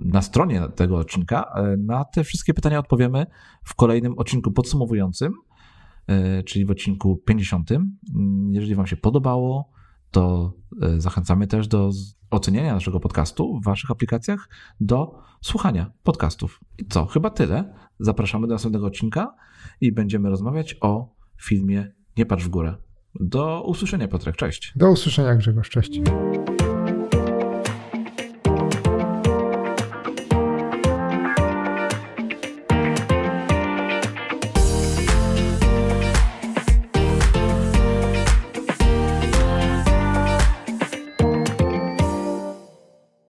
[0.00, 1.52] na stronie tego odcinka.
[1.56, 3.26] E, na te wszystkie pytania odpowiemy
[3.64, 5.32] w kolejnym odcinku podsumowującym,
[6.06, 7.70] e, czyli w odcinku 50.
[7.70, 9.70] Mm, jeżeli Wam się podobało,
[10.10, 10.52] to
[10.82, 11.90] e, zachęcamy też do
[12.30, 14.48] oceniania naszego podcastu w Waszych aplikacjach,
[14.80, 16.60] do słuchania podcastów.
[16.78, 17.06] I co?
[17.06, 17.74] Chyba tyle.
[18.00, 19.34] Zapraszamy do następnego odcinka
[19.80, 22.74] i będziemy rozmawiać o filmie Nie patrz w górę.
[23.14, 24.36] Do usłyszenia, Piotrek.
[24.36, 24.72] Cześć.
[24.76, 25.70] Do usłyszenia, Grzegorz.
[25.70, 26.00] Cześć.